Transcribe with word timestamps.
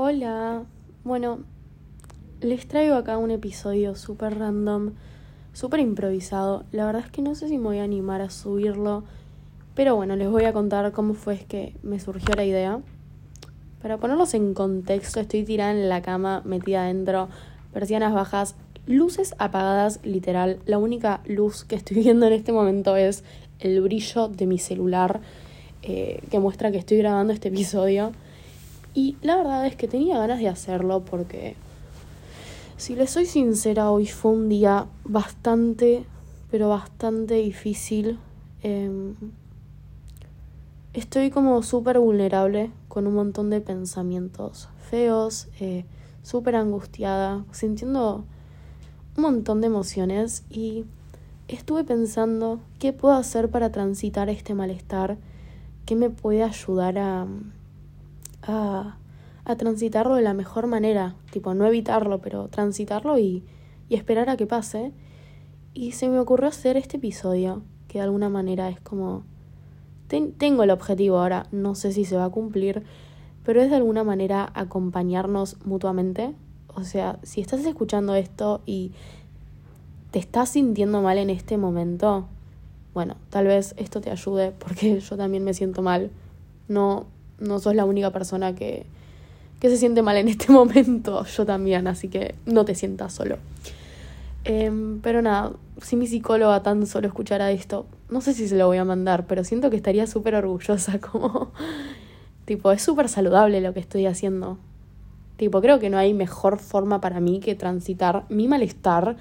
Hola. 0.00 0.62
Bueno, 1.02 1.40
les 2.40 2.68
traigo 2.68 2.94
acá 2.94 3.18
un 3.18 3.32
episodio 3.32 3.96
súper 3.96 4.38
random, 4.38 4.92
súper 5.52 5.80
improvisado. 5.80 6.62
La 6.70 6.86
verdad 6.86 7.02
es 7.04 7.10
que 7.10 7.20
no 7.20 7.34
sé 7.34 7.48
si 7.48 7.58
me 7.58 7.64
voy 7.64 7.78
a 7.78 7.82
animar 7.82 8.20
a 8.20 8.30
subirlo, 8.30 9.02
pero 9.74 9.96
bueno, 9.96 10.14
les 10.14 10.30
voy 10.30 10.44
a 10.44 10.52
contar 10.52 10.92
cómo 10.92 11.14
fue 11.14 11.38
que 11.48 11.74
me 11.82 11.98
surgió 11.98 12.32
la 12.36 12.44
idea. 12.44 12.80
Para 13.82 13.96
ponerlos 13.96 14.34
en 14.34 14.54
contexto, 14.54 15.18
estoy 15.18 15.42
tirada 15.42 15.72
en 15.72 15.88
la 15.88 16.00
cama, 16.00 16.42
metida 16.44 16.84
adentro, 16.84 17.28
persianas 17.72 18.14
bajas, 18.14 18.54
luces 18.86 19.34
apagadas, 19.38 19.98
literal. 20.04 20.60
La 20.64 20.78
única 20.78 21.22
luz 21.26 21.64
que 21.64 21.74
estoy 21.74 21.96
viendo 22.04 22.24
en 22.28 22.34
este 22.34 22.52
momento 22.52 22.94
es 22.94 23.24
el 23.58 23.80
brillo 23.80 24.28
de 24.28 24.46
mi 24.46 24.58
celular 24.58 25.20
eh, 25.82 26.22
que 26.30 26.38
muestra 26.38 26.70
que 26.70 26.78
estoy 26.78 26.98
grabando 26.98 27.32
este 27.32 27.48
episodio. 27.48 28.12
Y 28.94 29.16
la 29.22 29.36
verdad 29.36 29.66
es 29.66 29.76
que 29.76 29.88
tenía 29.88 30.18
ganas 30.18 30.38
de 30.38 30.48
hacerlo 30.48 31.04
porque, 31.04 31.56
si 32.76 32.94
les 32.94 33.10
soy 33.10 33.26
sincera, 33.26 33.90
hoy 33.90 34.06
fue 34.06 34.32
un 34.32 34.48
día 34.48 34.86
bastante, 35.04 36.04
pero 36.50 36.68
bastante 36.68 37.34
difícil. 37.34 38.18
Em, 38.62 39.14
estoy 40.94 41.30
como 41.30 41.62
súper 41.62 41.98
vulnerable 41.98 42.70
con 42.88 43.06
un 43.06 43.14
montón 43.14 43.50
de 43.50 43.60
pensamientos 43.60 44.68
feos, 44.90 45.48
eh, 45.60 45.84
súper 46.22 46.56
angustiada, 46.56 47.44
sintiendo 47.52 48.24
un 49.16 49.22
montón 49.22 49.60
de 49.60 49.66
emociones 49.66 50.44
y 50.50 50.84
estuve 51.48 51.84
pensando 51.84 52.60
qué 52.78 52.92
puedo 52.92 53.14
hacer 53.14 53.50
para 53.50 53.70
transitar 53.70 54.28
este 54.28 54.54
malestar, 54.54 55.18
qué 55.86 55.96
me 55.96 56.10
puede 56.10 56.42
ayudar 56.42 56.98
a, 56.98 57.26
a, 58.48 58.96
transitarlo 59.56 60.14
de 60.14 60.22
la 60.22 60.34
mejor 60.34 60.66
manera, 60.66 61.14
tipo 61.30 61.54
no 61.54 61.66
evitarlo, 61.66 62.20
pero 62.20 62.48
transitarlo 62.48 63.18
y 63.18 63.42
esperar 63.88 64.28
a 64.28 64.36
que 64.36 64.46
pase. 64.46 64.92
Y 65.74 65.92
se 65.92 66.08
me 66.08 66.18
ocurrió 66.18 66.48
hacer 66.48 66.76
este 66.76 66.96
episodio, 66.96 67.62
que 67.88 67.98
de 67.98 68.04
alguna 68.04 68.28
manera 68.28 68.68
es 68.68 68.80
como... 68.80 69.24
tengo 70.08 70.62
el 70.62 70.70
objetivo 70.70 71.18
ahora, 71.18 71.46
no 71.52 71.74
sé 71.74 71.92
si 71.92 72.04
se 72.04 72.16
va 72.16 72.24
a 72.24 72.30
cumplir, 72.30 72.82
pero 73.44 73.62
es 73.62 73.70
de 73.70 73.76
alguna 73.76 74.04
manera 74.04 74.50
acompañarnos 74.54 75.56
mutuamente. 75.64 76.34
O 76.74 76.84
sea, 76.84 77.18
si 77.22 77.40
estás 77.40 77.64
escuchando 77.64 78.14
esto 78.14 78.60
y 78.66 78.92
te 80.10 80.18
estás 80.18 80.50
sintiendo 80.50 81.00
mal 81.00 81.18
en 81.18 81.30
este 81.30 81.56
momento, 81.56 82.26
bueno, 82.94 83.16
tal 83.30 83.46
vez 83.46 83.74
esto 83.78 84.00
te 84.00 84.10
ayude 84.10 84.52
porque 84.52 85.00
yo 85.08 85.16
también 85.16 85.44
me 85.44 85.54
siento 85.54 85.82
mal. 85.82 86.10
No, 86.68 87.06
no 87.40 87.58
sos 87.58 87.74
la 87.74 87.84
única 87.84 88.10
persona 88.10 88.54
que, 88.54 88.86
que 89.60 89.68
se 89.68 89.76
siente 89.76 90.02
mal 90.02 90.16
en 90.16 90.28
este 90.28 90.52
momento, 90.52 91.24
yo 91.24 91.46
también, 91.46 91.86
así 91.86 92.08
que 92.08 92.34
no 92.46 92.64
te 92.64 92.74
sientas 92.74 93.12
solo. 93.12 93.38
Em, 94.44 95.00
pero 95.00 95.20
nada, 95.20 95.52
si 95.82 95.96
mi 95.96 96.06
psicóloga 96.06 96.62
tan 96.62 96.86
solo 96.86 97.06
escuchara 97.06 97.50
esto, 97.50 97.86
no 98.08 98.20
sé 98.20 98.32
si 98.34 98.48
se 98.48 98.56
lo 98.56 98.66
voy 98.66 98.78
a 98.78 98.84
mandar, 98.84 99.26
pero 99.26 99.44
siento 99.44 99.68
que 99.70 99.76
estaría 99.76 100.06
súper 100.06 100.34
orgullosa, 100.34 100.98
como, 101.12 101.52
tipo, 102.44 102.72
es 102.72 102.82
súper 102.82 103.08
saludable 103.08 103.60
lo 103.60 103.74
que 103.74 103.80
estoy 103.80 104.06
haciendo. 104.06 104.58
Tipo, 105.36 105.60
creo 105.60 105.78
que 105.78 105.90
no 105.90 105.98
hay 105.98 106.14
mejor 106.14 106.58
forma 106.58 107.00
para 107.00 107.20
mí 107.20 107.40
que 107.40 107.54
transitar 107.54 108.24
mi 108.28 108.48
malestar 108.48 109.16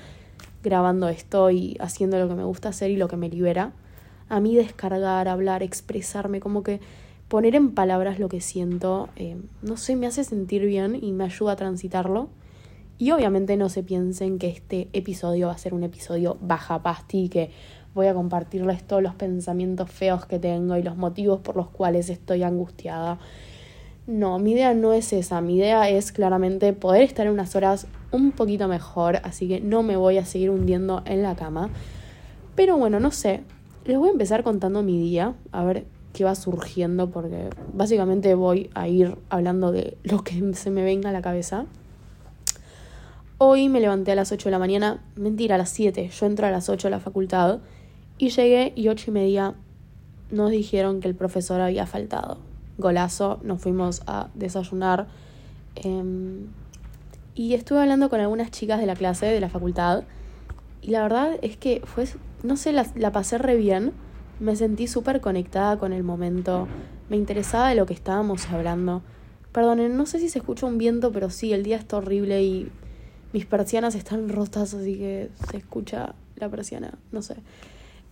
grabando 0.64 1.10
esto 1.10 1.52
y 1.52 1.78
haciendo 1.80 2.18
lo 2.18 2.28
que 2.28 2.34
me 2.34 2.44
gusta 2.44 2.70
hacer 2.70 2.90
y 2.90 2.98
lo 2.98 3.08
que 3.08 3.18
me 3.18 3.30
libera. 3.30 3.72
A 4.30 4.40
mí 4.40 4.56
descargar, 4.56 5.28
hablar, 5.28 5.62
expresarme, 5.62 6.40
como 6.40 6.64
que 6.64 6.80
poner 7.28 7.56
en 7.56 7.72
palabras 7.72 8.20
lo 8.20 8.30
que 8.30 8.42
siento, 8.42 9.10
eh, 9.16 9.38
no 9.62 9.78
sé, 9.78 9.96
me 9.96 10.08
hace 10.08 10.24
sentir 10.24 10.66
bien 10.66 10.98
y 11.02 11.12
me 11.12 11.26
ayuda 11.26 11.54
a 11.54 11.56
transitarlo. 11.56 12.30
Y 12.98 13.12
obviamente 13.12 13.58
no 13.58 13.70
se 13.70 13.84
piensen 13.84 14.40
que 14.40 14.50
este 14.50 14.90
episodio 14.94 15.48
va 15.48 15.54
a 15.54 15.58
ser 15.58 15.74
un 15.74 15.84
episodio 15.84 16.38
baja 16.42 16.82
pasti, 16.82 17.30
que 17.30 17.52
voy 17.94 18.08
a 18.08 18.14
compartirles 18.14 18.84
todos 18.84 19.04
los 19.04 19.14
pensamientos 19.16 19.92
feos 19.92 20.26
que 20.26 20.40
tengo 20.40 20.78
y 20.78 20.84
los 20.84 20.98
motivos 20.98 21.40
por 21.42 21.56
los 21.56 21.70
cuales 21.70 22.10
estoy 22.10 22.44
angustiada. 22.44 23.20
No, 24.08 24.40
mi 24.40 24.54
idea 24.54 24.74
no 24.74 24.94
es 24.94 25.14
esa, 25.14 25.42
mi 25.42 25.58
idea 25.58 25.90
es 25.90 26.12
claramente 26.12 26.72
poder 26.74 27.04
estar 27.04 27.28
en 27.28 27.34
unas 27.34 27.56
horas 27.56 27.88
un 28.12 28.32
poquito 28.32 28.68
mejor, 28.68 29.18
así 29.24 29.48
que 29.48 29.60
no 29.60 29.84
me 29.84 29.98
voy 29.98 30.18
a 30.18 30.26
seguir 30.26 30.50
hundiendo 30.50 31.04
en 31.06 31.24
la 31.24 31.36
cama. 31.36 31.70
Pero 32.56 32.78
bueno, 32.78 33.00
no 33.00 33.12
sé, 33.12 33.42
les 33.86 33.98
voy 33.98 34.10
a 34.10 34.14
empezar 34.14 34.44
contando 34.44 34.82
mi 34.82 34.98
día, 34.98 35.36
a 35.52 35.64
ver 35.64 35.86
qué 36.18 36.24
va 36.24 36.34
surgiendo, 36.34 37.12
porque 37.12 37.52
básicamente 37.74 38.34
voy 38.34 38.72
a 38.74 38.88
ir 38.88 39.20
hablando 39.30 39.72
de 39.72 39.98
lo 40.04 40.24
que 40.24 40.54
se 40.56 40.72
me 40.72 40.84
venga 40.84 41.12
a 41.12 41.14
la 41.14 41.22
cabeza. 41.22 41.66
Hoy 43.38 43.70
me 43.70 43.80
levanté 43.80 44.14
a 44.14 44.16
las 44.16 44.32
8 44.32 44.50
de 44.50 44.52
la 44.52 44.58
mañana, 44.58 45.00
mentira, 45.16 45.56
a 45.56 45.58
las 45.60 45.70
7, 45.70 46.10
yo 46.10 46.26
entro 46.26 46.48
a 46.48 46.52
las 46.52 46.70
8 46.70 46.88
a 46.88 46.92
la 46.92 47.00
facultad 47.00 47.60
y 48.18 48.30
llegué 48.30 48.74
y 48.76 48.88
8 48.88 49.12
y 49.12 49.14
media 49.14 49.54
nos 50.32 50.50
dijeron 50.50 51.02
que 51.02 51.08
el 51.08 51.14
profesor 51.14 51.62
había 51.62 51.86
faltado. 51.86 52.40
Golazo, 52.80 53.40
nos 53.44 53.62
fuimos 53.62 54.02
a 54.08 54.30
desayunar. 54.34 55.06
Em, 55.76 56.48
y 57.36 57.54
estuve 57.54 57.80
hablando 57.80 58.10
con 58.10 58.20
algunas 58.20 58.50
chicas 58.50 58.80
de 58.80 58.88
la 58.88 58.96
clase, 58.96 59.28
de 59.28 59.40
la 59.40 59.50
facultad, 59.50 60.04
y 60.82 60.90
la 60.90 61.04
verdad 61.04 61.38
es 61.44 61.58
que 61.58 61.84
fue, 61.86 62.06
no 62.42 62.58
sé, 62.58 62.74
la, 62.74 62.88
la 62.96 63.12
pasé 63.12 63.38
re 63.38 63.56
bien, 63.56 63.94
me 64.40 64.56
sentí 64.56 64.88
súper 64.88 65.22
conectada 65.22 65.78
con 65.78 65.94
el 65.94 66.04
momento, 66.04 66.68
me 67.10 67.18
interesaba 67.18 67.70
de 67.70 67.76
lo 67.76 67.86
que 67.86 67.94
estábamos 67.94 68.50
hablando. 68.50 69.02
Perdonen, 69.52 69.98
no 69.98 70.06
sé 70.06 70.20
si 70.20 70.30
se 70.30 70.40
escucha 70.40 70.66
un 70.66 70.78
viento, 70.78 71.12
pero 71.12 71.30
sí, 71.30 71.54
el 71.54 71.64
día 71.64 71.78
está 71.78 71.98
horrible 71.98 72.44
y 72.44 72.70
mis 73.34 73.46
persianas 73.46 73.96
están 73.96 74.30
rotas, 74.30 74.74
así 74.74 74.98
que 74.98 75.30
se 75.50 75.58
escucha 75.58 76.16
la 76.36 76.50
persiana, 76.50 76.94
no 77.12 77.22
sé. 77.22 77.36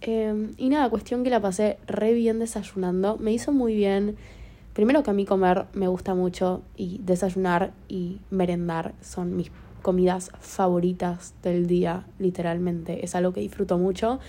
Em, 0.02 0.54
y 0.58 0.70
nada, 0.70 0.90
cuestión 0.90 1.24
que 1.24 1.30
la 1.30 1.40
pasé 1.40 1.78
re 1.88 2.14
bien 2.14 2.40
desayunando, 2.40 3.18
me 3.18 3.32
hizo 3.32 3.52
muy 3.52 3.76
bien 3.76 4.18
Primero 4.76 5.04
que 5.04 5.10
a 5.10 5.14
mí 5.14 5.24
comer 5.24 5.68
me 5.72 5.88
gusta 5.88 6.16
mucho 6.16 6.62
y 6.76 7.00
desayunar 7.02 7.72
y 7.88 8.20
merendar 8.30 8.94
son 9.00 9.38
mis 9.38 9.50
comidas 9.82 10.32
favoritas 10.42 11.34
del 11.44 11.66
día, 11.66 12.06
literalmente. 12.20 13.06
Es 13.06 13.16
algo 13.16 13.32
que 13.32 13.40
disfruto 13.40 13.78
mucho. 13.78 14.20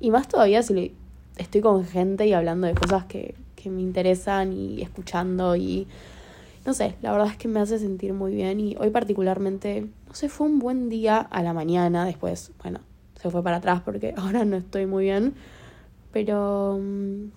Y 0.00 0.10
más 0.10 0.26
todavía 0.26 0.64
si 0.64 0.96
estoy 1.36 1.60
con 1.60 1.84
gente 1.84 2.26
y 2.26 2.32
hablando 2.32 2.66
de 2.66 2.74
cosas 2.74 3.04
que, 3.04 3.34
que 3.56 3.70
me 3.70 3.80
interesan 3.82 4.52
y 4.52 4.82
escuchando 4.82 5.56
y 5.56 5.86
no 6.64 6.74
sé, 6.74 6.94
la 7.02 7.10
verdad 7.12 7.28
es 7.28 7.36
que 7.36 7.48
me 7.48 7.60
hace 7.60 7.78
sentir 7.78 8.12
muy 8.12 8.34
bien 8.34 8.60
y 8.60 8.76
hoy 8.78 8.90
particularmente, 8.90 9.88
no 10.06 10.14
sé, 10.14 10.28
fue 10.28 10.46
un 10.46 10.58
buen 10.58 10.88
día 10.88 11.18
a 11.18 11.42
la 11.42 11.52
mañana, 11.52 12.04
después, 12.04 12.52
bueno, 12.62 12.80
se 13.20 13.30
fue 13.30 13.42
para 13.42 13.56
atrás 13.56 13.82
porque 13.84 14.14
ahora 14.16 14.44
no 14.44 14.56
estoy 14.56 14.86
muy 14.86 15.04
bien, 15.04 15.34
pero 16.12 16.78
mm, 16.80 17.30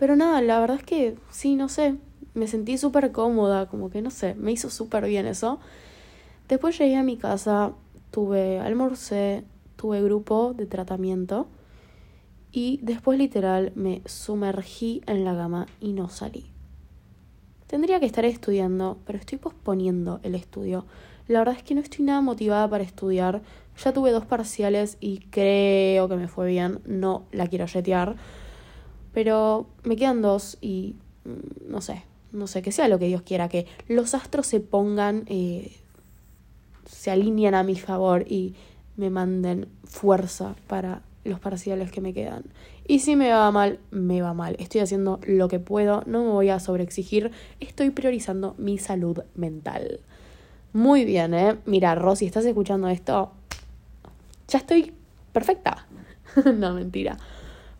pero 0.00 0.16
nada, 0.16 0.40
la 0.40 0.58
verdad 0.60 0.78
es 0.78 0.82
que 0.84 1.16
sí, 1.30 1.56
no 1.56 1.68
sé, 1.68 1.94
me 2.32 2.46
sentí 2.46 2.78
súper 2.78 3.12
cómoda, 3.12 3.66
como 3.66 3.90
que 3.90 4.00
no 4.00 4.10
sé, 4.10 4.34
me 4.34 4.50
hizo 4.50 4.70
súper 4.70 5.04
bien 5.04 5.26
eso. 5.26 5.60
Después 6.48 6.78
llegué 6.78 6.96
a 6.96 7.02
mi 7.02 7.18
casa, 7.18 7.72
tuve 8.10 8.60
almorcé, 8.60 9.44
tuve 9.76 10.02
grupo 10.02 10.54
de 10.54 10.64
tratamiento 10.64 11.48
y 12.52 12.80
después 12.82 13.18
literal 13.18 13.72
me 13.74 14.02
sumergí 14.06 15.02
en 15.06 15.24
la 15.24 15.34
cama 15.34 15.66
y 15.80 15.92
no 15.92 16.08
salí. 16.08 16.50
Tendría 17.66 18.00
que 18.00 18.06
estar 18.06 18.24
estudiando, 18.24 18.98
pero 19.06 19.18
estoy 19.18 19.38
posponiendo 19.38 20.18
el 20.24 20.34
estudio. 20.34 20.86
La 21.28 21.38
verdad 21.38 21.54
es 21.56 21.62
que 21.62 21.76
no 21.76 21.80
estoy 21.80 22.04
nada 22.04 22.20
motivada 22.20 22.68
para 22.68 22.82
estudiar. 22.82 23.42
Ya 23.82 23.92
tuve 23.92 24.10
dos 24.10 24.26
parciales 24.26 24.96
y 25.00 25.20
creo 25.30 26.08
que 26.08 26.16
me 26.16 26.26
fue 26.26 26.48
bien. 26.48 26.80
No 26.84 27.26
la 27.30 27.46
quiero 27.46 27.68
jetear. 27.68 28.16
Pero 29.12 29.68
me 29.84 29.94
quedan 29.94 30.22
dos 30.22 30.58
y 30.60 30.96
mm, 31.24 31.70
no 31.70 31.80
sé, 31.80 32.02
no 32.32 32.48
sé, 32.48 32.62
que 32.62 32.72
sea 32.72 32.88
lo 32.88 32.98
que 32.98 33.06
Dios 33.06 33.22
quiera, 33.22 33.48
que 33.48 33.66
los 33.86 34.14
astros 34.14 34.48
se 34.48 34.58
pongan, 34.58 35.24
eh, 35.26 35.76
se 36.86 37.12
alineen 37.12 37.54
a 37.54 37.62
mi 37.62 37.76
favor 37.76 38.24
y 38.28 38.54
me 38.96 39.10
manden 39.10 39.68
fuerza 39.84 40.56
para 40.66 41.02
los 41.30 41.40
parciales 41.40 41.90
que 41.90 42.02
me 42.02 42.12
quedan. 42.12 42.44
Y 42.86 42.98
si 42.98 43.16
me 43.16 43.30
va 43.30 43.50
mal, 43.50 43.78
me 43.90 44.20
va 44.20 44.34
mal. 44.34 44.56
Estoy 44.58 44.82
haciendo 44.82 45.20
lo 45.26 45.48
que 45.48 45.58
puedo, 45.58 46.02
no 46.06 46.24
me 46.24 46.30
voy 46.30 46.50
a 46.50 46.60
sobreexigir, 46.60 47.30
estoy 47.60 47.90
priorizando 47.90 48.54
mi 48.58 48.76
salud 48.76 49.22
mental. 49.34 50.00
Muy 50.72 51.04
bien, 51.04 51.32
¿eh? 51.34 51.56
Mira, 51.64 51.94
Rosy, 51.94 52.26
¿estás 52.26 52.44
escuchando 52.44 52.88
esto? 52.88 53.32
Ya 54.48 54.58
estoy 54.58 54.92
perfecta. 55.32 55.86
no, 56.54 56.74
mentira. 56.74 57.16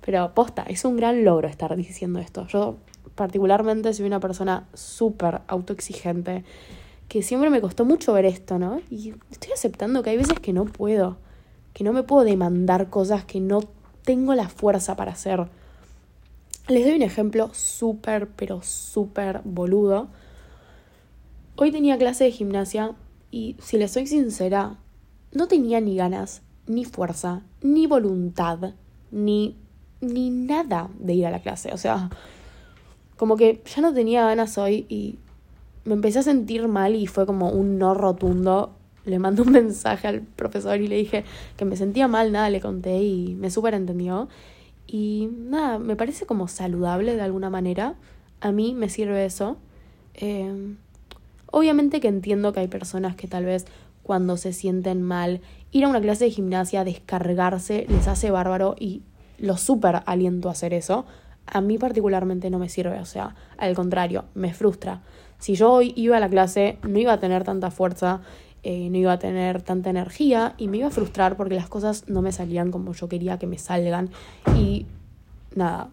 Pero 0.01 0.35
posta, 0.35 0.63
es 0.63 0.85
un 0.85 0.97
gran 0.97 1.25
logro 1.25 1.47
estar 1.47 1.77
diciendo 1.77 2.19
esto. 2.19 2.47
Yo 2.47 2.79
particularmente 3.15 3.93
soy 3.93 4.07
una 4.07 4.21
persona 4.21 4.67
súper 4.75 5.43
autoexigente, 5.47 6.45
que 7.09 7.23
siempre 7.23 7.51
me 7.51 7.61
costó 7.61 7.85
mucho 7.85 8.13
ver 8.13 8.25
esto, 8.25 8.59
¿no? 8.59 8.81
Y 8.91 9.15
estoy 9.31 9.53
aceptando 9.53 10.03
que 10.03 10.11
hay 10.11 10.17
veces 10.17 10.39
que 10.39 10.53
no 10.53 10.65
puedo, 10.65 11.19
que 11.73 11.85
no 11.85 11.93
me 11.93 12.03
puedo 12.03 12.25
demandar 12.25 12.91
cosas 12.91 13.25
que 13.25 13.41
no 13.41 13.61
tengo 14.05 14.35
la 14.35 14.49
fuerza 14.49 14.97
para 14.97 15.13
hacer. 15.13 15.47
Les 16.69 16.85
doy 16.85 16.95
un 16.95 17.03
ejemplo 17.03 17.51
súper, 17.53 18.29
pero 18.29 18.63
súper 18.63 19.41
boludo. 19.45 20.09
Hoy 21.57 21.73
tenía 21.73 21.99
clase 21.99 22.25
de 22.25 22.33
gimnasia 22.33 22.95
y, 23.31 23.57
si 23.61 23.77
le 23.77 23.89
soy 23.89 24.07
sincera, 24.07 24.79
no 25.33 25.47
tenía 25.47 25.81
ni 25.81 25.97
ganas, 25.97 26.43
ni 26.67 26.85
fuerza, 26.85 27.43
ni 27.63 27.87
voluntad, 27.87 28.75
ni, 29.11 29.57
ni 30.01 30.31
nada 30.31 30.91
de 30.99 31.15
ir 31.15 31.27
a 31.27 31.31
la 31.31 31.41
clase. 31.41 31.73
O 31.73 31.77
sea, 31.77 32.11
como 33.17 33.37
que 33.37 33.63
ya 33.65 33.83
no 33.83 33.93
tenía 33.93 34.25
ganas 34.25 34.57
hoy 34.59 34.87
y 34.89 35.19
me 35.85 35.95
empecé 35.95 36.21
a 36.21 36.23
sentir 36.23 36.69
mal 36.69 36.95
y 36.95 37.07
fue 37.07 37.27
como 37.27 37.51
un 37.51 37.79
no 37.79 37.95
rotundo. 37.95 38.77
Le 39.05 39.19
mandé 39.19 39.43
un 39.43 39.53
mensaje 39.53 40.09
al 40.09 40.21
profesor 40.21 40.81
y 40.81 40.89
le 40.89 40.97
dije 40.97 41.25
que 41.57 41.65
me 41.65 41.77
sentía 41.77 42.09
mal, 42.09 42.33
nada, 42.33 42.51
le 42.51 42.61
conté 42.61 43.03
y 43.03 43.35
me 43.35 43.51
súper 43.51 43.75
entendió. 43.75 44.29
Y 44.87 45.29
nada, 45.33 45.79
me 45.79 45.97
parece 45.97 46.27
como 46.27 46.49
saludable 46.49 47.15
de 47.15 47.23
alguna 47.23 47.51
manera. 47.51 47.95
A 48.41 48.53
mí 48.53 48.75
me 48.75 48.89
sirve 48.89 49.25
eso. 49.25 49.57
Eh, 50.15 50.75
obviamente 51.47 52.01
que 52.01 52.09
entiendo 52.09 52.53
que 52.53 52.61
hay 52.61 52.69
personas 52.69 53.15
que 53.17 53.29
tal 53.29 53.45
vez 53.45 53.67
cuando 54.03 54.37
se 54.37 54.53
sienten 54.53 55.03
mal, 55.03 55.41
ir 55.71 55.85
a 55.85 55.89
una 55.89 56.01
clase 56.01 56.25
de 56.25 56.31
gimnasia, 56.31 56.85
descargarse, 56.85 57.87
les 57.89 58.09
hace 58.09 58.31
bárbaro 58.31 58.75
y 58.79 59.03
lo 59.39 59.57
súper 59.57 60.03
aliento 60.07 60.49
a 60.49 60.53
hacer 60.53 60.75
eso. 60.75 61.07
A 61.47 61.61
mí 61.61 61.79
particularmente 61.79 62.51
no 62.51 62.59
me 62.59 62.69
sirve, 62.69 62.99
o 62.99 63.05
sea, 63.05 63.37
al 63.57 63.75
contrario, 63.75 64.25
me 64.35 64.53
frustra. 64.53 65.03
Si 65.39 65.55
yo 65.55 65.73
hoy 65.73 65.93
iba 65.97 66.17
a 66.17 66.21
la 66.21 66.29
clase, 66.29 66.79
no 66.83 66.99
iba 66.99 67.13
a 67.13 67.21
tener 67.21 67.45
tanta 67.45 67.71
fuerza, 67.71 68.21
eh, 68.63 68.91
no 68.91 68.99
iba 68.99 69.13
a 69.13 69.19
tener 69.19 69.63
tanta 69.63 69.91
energía 69.91 70.55
y 70.59 70.69
me 70.69 70.79
iba 70.79 70.89
a 70.89 70.91
frustrar 70.91 71.37
porque 71.37 71.55
las 71.55 71.69
cosas 71.69 72.09
no 72.09 72.23
me 72.23 72.33
salían 72.33 72.71
como 72.71 72.93
yo 72.93 73.09
quería 73.09 73.39
que 73.39 73.47
me 73.47 73.59
salgan. 73.59 74.11
Y 74.57 74.87
nada, 75.55 75.91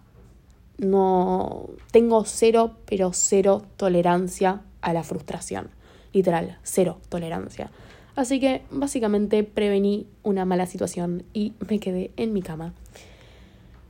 no 0.77 1.69
tengo 1.91 2.25
cero, 2.25 2.75
pero 2.85 3.11
cero 3.13 3.63
tolerancia 3.77 4.61
a 4.81 4.93
la 4.93 5.03
frustración. 5.03 5.69
Literal, 6.13 6.57
cero 6.63 6.97
tolerancia. 7.09 7.71
Así 8.15 8.39
que 8.39 8.63
básicamente 8.71 9.43
prevení 9.43 10.07
una 10.23 10.43
mala 10.43 10.65
situación 10.65 11.23
y 11.33 11.53
me 11.69 11.79
quedé 11.79 12.11
en 12.17 12.33
mi 12.33 12.41
cama. 12.41 12.73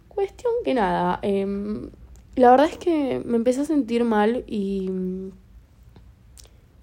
Cuestión 0.09 0.51
que 0.65 0.74
nada, 0.74 1.19
em, 1.21 1.89
la 2.35 2.51
verdad 2.51 2.68
es 2.68 2.77
que 2.77 3.21
me 3.25 3.38
empecé 3.38 3.62
a 3.62 3.65
sentir 3.65 4.03
mal 4.03 4.44
y... 4.47 4.91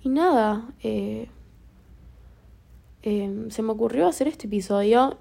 Y 0.02 0.11
nada, 0.11 0.69
eh, 0.82 1.29
em, 3.05 3.51
se 3.51 3.62
me 3.62 3.73
ocurrió 3.73 4.06
hacer 4.06 4.29
este 4.29 4.47
episodio 4.47 5.19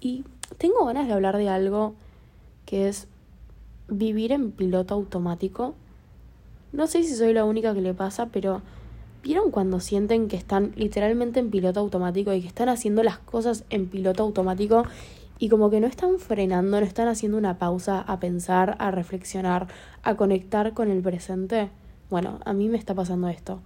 y 0.00 0.24
tengo 0.58 0.84
ganas 0.84 1.06
de 1.06 1.12
hablar 1.12 1.36
de 1.36 1.48
algo 1.48 1.94
que 2.66 2.88
es 2.88 3.08
vivir 3.88 4.32
en 4.32 4.52
piloto 4.52 4.94
automático. 4.94 5.74
No 6.72 6.86
sé 6.86 7.02
si 7.02 7.14
soy 7.14 7.32
la 7.32 7.44
única 7.44 7.74
que 7.74 7.80
le 7.80 7.94
pasa, 7.94 8.26
pero 8.26 8.62
¿vieron 9.22 9.50
cuando 9.50 9.80
sienten 9.80 10.28
que 10.28 10.36
están 10.36 10.72
literalmente 10.76 11.40
en 11.40 11.50
piloto 11.50 11.80
automático 11.80 12.32
y 12.32 12.42
que 12.42 12.48
están 12.48 12.68
haciendo 12.68 13.02
las 13.02 13.18
cosas 13.18 13.64
en 13.70 13.88
piloto 13.88 14.22
automático 14.22 14.84
y 15.38 15.48
como 15.48 15.70
que 15.70 15.80
no 15.80 15.86
están 15.86 16.18
frenando, 16.18 16.80
no 16.80 16.86
están 16.86 17.08
haciendo 17.08 17.38
una 17.38 17.58
pausa 17.58 18.00
a 18.00 18.20
pensar, 18.20 18.76
a 18.78 18.90
reflexionar, 18.90 19.68
a 20.02 20.16
conectar 20.16 20.74
con 20.74 20.90
el 20.90 21.02
presente? 21.02 21.70
Bueno, 22.08 22.40
a 22.44 22.52
mí 22.52 22.68
me 22.68 22.78
está 22.78 22.94
pasando 22.94 23.28
esto. 23.28 23.60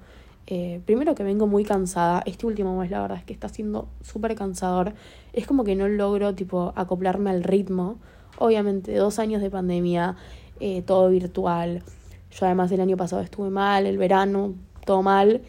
Eh, 0.46 0.82
primero 0.84 1.14
que 1.14 1.22
vengo 1.22 1.46
muy 1.46 1.64
cansada, 1.64 2.22
este 2.26 2.46
último 2.46 2.78
mes 2.78 2.90
la 2.90 3.00
verdad 3.00 3.18
es 3.18 3.24
que 3.24 3.32
está 3.32 3.48
siendo 3.48 3.88
súper 4.02 4.34
cansador, 4.34 4.92
es 5.32 5.46
como 5.46 5.64
que 5.64 5.74
no 5.74 5.88
logro 5.88 6.34
tipo 6.34 6.74
acoplarme 6.76 7.30
al 7.30 7.42
ritmo, 7.42 7.98
obviamente 8.38 8.94
dos 8.94 9.18
años 9.18 9.40
de 9.40 9.50
pandemia, 9.50 10.16
eh, 10.60 10.82
todo 10.82 11.08
virtual, 11.08 11.82
yo 12.30 12.46
además 12.46 12.70
el 12.72 12.80
año 12.82 12.96
pasado 12.96 13.22
estuve 13.22 13.48
mal, 13.48 13.86
el 13.86 13.96
verano, 13.96 14.54
todo 14.84 15.02
mal, 15.02 15.40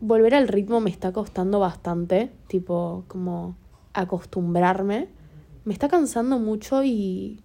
volver 0.00 0.36
al 0.36 0.46
ritmo 0.46 0.80
me 0.80 0.90
está 0.90 1.12
costando 1.12 1.58
bastante, 1.58 2.30
tipo 2.46 3.04
como 3.08 3.56
acostumbrarme, 3.94 5.08
me 5.64 5.72
está 5.72 5.88
cansando 5.88 6.38
mucho 6.38 6.84
y 6.84 7.40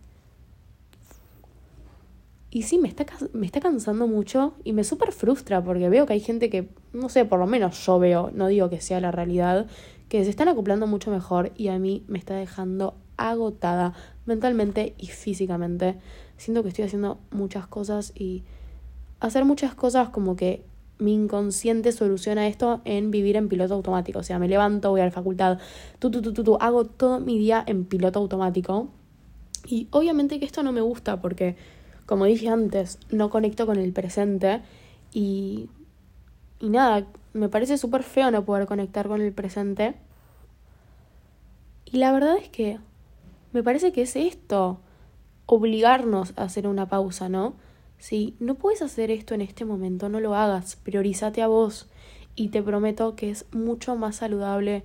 y 2.56 2.62
sí, 2.62 2.78
me 2.78 2.88
está, 2.88 3.06
me 3.34 3.46
está 3.46 3.60
cansando 3.60 4.08
mucho 4.08 4.54
y 4.64 4.72
me 4.72 4.86
súper 4.86 5.12
frustra 5.12 5.62
porque 5.62 5.90
veo 5.90 6.06
que 6.06 6.14
hay 6.14 6.22
gente 6.22 6.50
que, 6.50 6.70
no 6.94 7.10
sé, 7.10 7.26
por 7.26 7.38
lo 7.38 7.48
menos 7.48 7.86
yo 7.86 8.00
veo, 8.00 8.32
no 8.34 8.48
digo 8.48 8.70
que 8.70 8.80
sea 8.80 9.02
la 9.02 9.12
realidad, 9.12 9.68
que 10.08 10.24
se 10.24 10.30
están 10.30 10.48
acoplando 10.48 10.88
mucho 10.88 11.12
mejor 11.12 11.52
y 11.58 11.68
a 11.68 11.78
mí 11.80 12.06
me 12.08 12.18
está 12.18 12.34
dejando 12.34 12.96
agotada 13.18 13.94
mentalmente 14.26 14.96
y 14.98 15.08
físicamente. 15.08 15.98
Siento 16.38 16.64
que 16.64 16.70
estoy 16.70 16.86
haciendo 16.86 17.20
muchas 17.30 17.68
cosas 17.68 18.14
y 18.16 18.44
hacer 19.20 19.44
muchas 19.44 19.76
cosas 19.76 20.08
como 20.08 20.38
que 20.38 20.64
mi 20.98 21.14
inconsciente 21.14 21.92
soluciona 21.92 22.48
esto 22.48 22.80
en 22.86 23.12
vivir 23.12 23.36
en 23.36 23.50
piloto 23.50 23.74
automático. 23.74 24.20
O 24.20 24.24
sea, 24.24 24.40
me 24.40 24.48
levanto, 24.48 24.92
voy 24.92 25.02
a 25.02 25.04
la 25.04 25.12
facultad, 25.12 25.60
tu, 26.00 26.10
tu, 26.10 26.22
tu, 26.22 26.32
tu, 26.32 26.46
tu, 26.46 26.56
hago 26.62 26.86
todo 26.86 27.20
mi 27.20 27.38
día 27.38 27.66
en 27.68 27.84
piloto 27.84 28.20
automático. 28.20 28.88
Y 29.68 29.90
obviamente 29.92 30.40
que 30.40 30.46
esto 30.46 30.64
no 30.64 30.72
me 30.72 30.80
gusta 30.80 31.20
porque 31.20 31.58
como 32.06 32.26
dije 32.26 32.50
antes, 32.50 33.00
no 33.10 33.30
conecto 33.30 33.66
con 33.66 33.78
el 33.78 33.94
presente 33.94 34.62
y, 35.12 35.70
y 36.60 36.70
nada, 36.70 37.08
me 37.34 37.50
parece 37.50 37.78
súper 37.78 38.04
feo 38.04 38.32
no 38.32 38.46
poder 38.46 38.68
conectar 38.68 39.08
con 39.08 39.22
el 39.22 39.34
presente. 39.34 39.96
Y 41.86 41.98
la 41.98 42.12
verdad 42.12 42.38
es 42.38 42.50
que 42.50 42.80
me 43.54 43.64
parece 43.64 43.92
que 43.92 44.04
es 44.04 44.16
esto, 44.16 44.80
obligarnos 45.46 46.34
a 46.36 46.44
hacer 46.44 46.68
una 46.68 46.88
pausa, 46.90 47.30
¿no? 47.30 47.56
Si 47.98 48.36
no 48.40 48.56
puedes 48.56 48.82
hacer 48.82 49.12
esto 49.12 49.34
en 49.34 49.42
este 49.42 49.66
momento, 49.66 50.10
no 50.10 50.20
lo 50.20 50.36
hagas, 50.36 50.76
priorízate 50.76 51.42
a 51.42 51.48
vos 51.48 51.88
y 52.36 52.50
te 52.50 52.62
prometo 52.62 53.16
que 53.16 53.30
es 53.30 53.46
mucho 53.54 53.96
más 53.96 54.18
saludable 54.18 54.84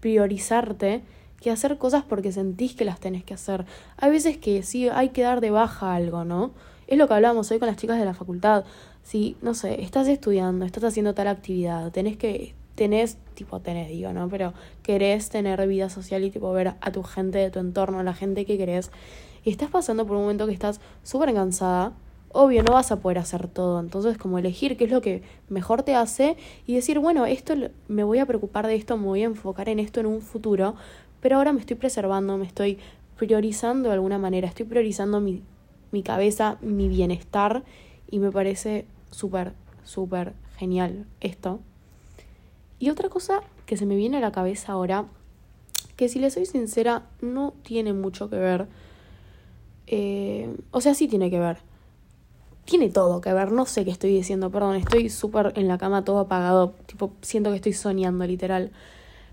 priorizarte 0.00 1.02
que 1.40 1.50
hacer 1.50 1.78
cosas 1.78 2.04
porque 2.04 2.32
sentís 2.32 2.74
que 2.74 2.84
las 2.84 3.00
tenés 3.00 3.24
que 3.24 3.34
hacer. 3.34 3.64
Hay 3.96 4.10
veces 4.10 4.36
que 4.38 4.62
sí 4.62 4.88
hay 4.88 5.10
que 5.10 5.22
dar 5.22 5.40
de 5.40 5.50
baja 5.50 5.94
algo, 5.94 6.24
¿no? 6.24 6.52
Es 6.86 6.98
lo 6.98 7.08
que 7.08 7.14
hablábamos 7.14 7.50
hoy 7.50 7.58
con 7.58 7.68
las 7.68 7.76
chicas 7.76 7.98
de 7.98 8.04
la 8.04 8.14
facultad. 8.14 8.64
Si, 9.02 9.36
no 9.42 9.54
sé, 9.54 9.82
estás 9.82 10.08
estudiando, 10.08 10.64
estás 10.64 10.84
haciendo 10.84 11.14
tal 11.14 11.28
actividad, 11.28 11.90
tenés 11.92 12.16
que, 12.16 12.54
tenés, 12.74 13.16
tipo 13.34 13.60
tenés, 13.60 13.88
digo, 13.88 14.12
¿no? 14.12 14.28
Pero 14.28 14.52
querés 14.82 15.30
tener 15.30 15.66
vida 15.66 15.88
social 15.88 16.24
y 16.24 16.30
tipo 16.30 16.52
ver 16.52 16.74
a 16.80 16.92
tu 16.92 17.02
gente 17.02 17.38
de 17.38 17.50
tu 17.50 17.58
entorno, 17.58 18.00
a 18.00 18.02
la 18.02 18.14
gente 18.14 18.44
que 18.44 18.58
querés, 18.58 18.90
y 19.44 19.50
estás 19.50 19.70
pasando 19.70 20.06
por 20.06 20.16
un 20.16 20.22
momento 20.22 20.46
que 20.46 20.52
estás 20.52 20.80
súper 21.02 21.32
cansada, 21.32 21.92
obvio 22.32 22.62
no 22.62 22.72
vas 22.72 22.92
a 22.92 23.00
poder 23.00 23.18
hacer 23.18 23.48
todo. 23.48 23.80
Entonces, 23.80 24.18
como 24.18 24.38
elegir 24.38 24.76
qué 24.76 24.84
es 24.84 24.90
lo 24.90 25.00
que 25.00 25.22
mejor 25.48 25.82
te 25.82 25.94
hace 25.94 26.36
y 26.66 26.74
decir, 26.74 26.98
bueno, 26.98 27.26
esto 27.26 27.54
me 27.88 28.04
voy 28.04 28.18
a 28.18 28.26
preocupar 28.26 28.66
de 28.66 28.74
esto, 28.74 28.96
me 28.96 29.06
voy 29.06 29.22
a 29.22 29.26
enfocar 29.26 29.68
en 29.68 29.78
esto 29.78 30.00
en 30.00 30.06
un 30.06 30.20
futuro, 30.20 30.74
pero 31.20 31.36
ahora 31.36 31.52
me 31.52 31.60
estoy 31.60 31.76
preservando, 31.76 32.36
me 32.36 32.46
estoy 32.46 32.78
priorizando 33.16 33.88
de 33.88 33.94
alguna 33.94 34.18
manera, 34.18 34.48
estoy 34.48 34.66
priorizando 34.66 35.20
mi, 35.20 35.42
mi 35.92 36.02
cabeza, 36.02 36.58
mi 36.62 36.88
bienestar 36.88 37.62
y 38.10 38.18
me 38.18 38.30
parece 38.30 38.86
súper, 39.10 39.52
súper 39.84 40.32
genial 40.56 41.06
esto. 41.20 41.60
Y 42.78 42.88
otra 42.90 43.08
cosa 43.08 43.42
que 43.66 43.76
se 43.76 43.86
me 43.86 43.96
viene 43.96 44.16
a 44.16 44.20
la 44.20 44.32
cabeza 44.32 44.72
ahora, 44.72 45.04
que 45.96 46.08
si 46.08 46.18
le 46.18 46.30
soy 46.30 46.46
sincera, 46.46 47.06
no 47.20 47.52
tiene 47.62 47.92
mucho 47.92 48.30
que 48.30 48.36
ver. 48.36 48.66
Eh, 49.86 50.56
o 50.70 50.80
sea, 50.80 50.94
sí 50.94 51.06
tiene 51.06 51.30
que 51.30 51.38
ver. 51.38 51.58
Tiene 52.64 52.88
todo 52.88 53.20
que 53.20 53.32
ver, 53.32 53.52
no 53.52 53.66
sé 53.66 53.84
qué 53.84 53.90
estoy 53.90 54.12
diciendo, 54.14 54.50
perdón, 54.50 54.76
estoy 54.76 55.10
súper 55.10 55.52
en 55.56 55.68
la 55.68 55.76
cama 55.76 56.04
todo 56.04 56.20
apagado, 56.20 56.74
tipo, 56.86 57.12
siento 57.20 57.50
que 57.50 57.56
estoy 57.56 57.72
soñando 57.74 58.26
literal. 58.26 58.70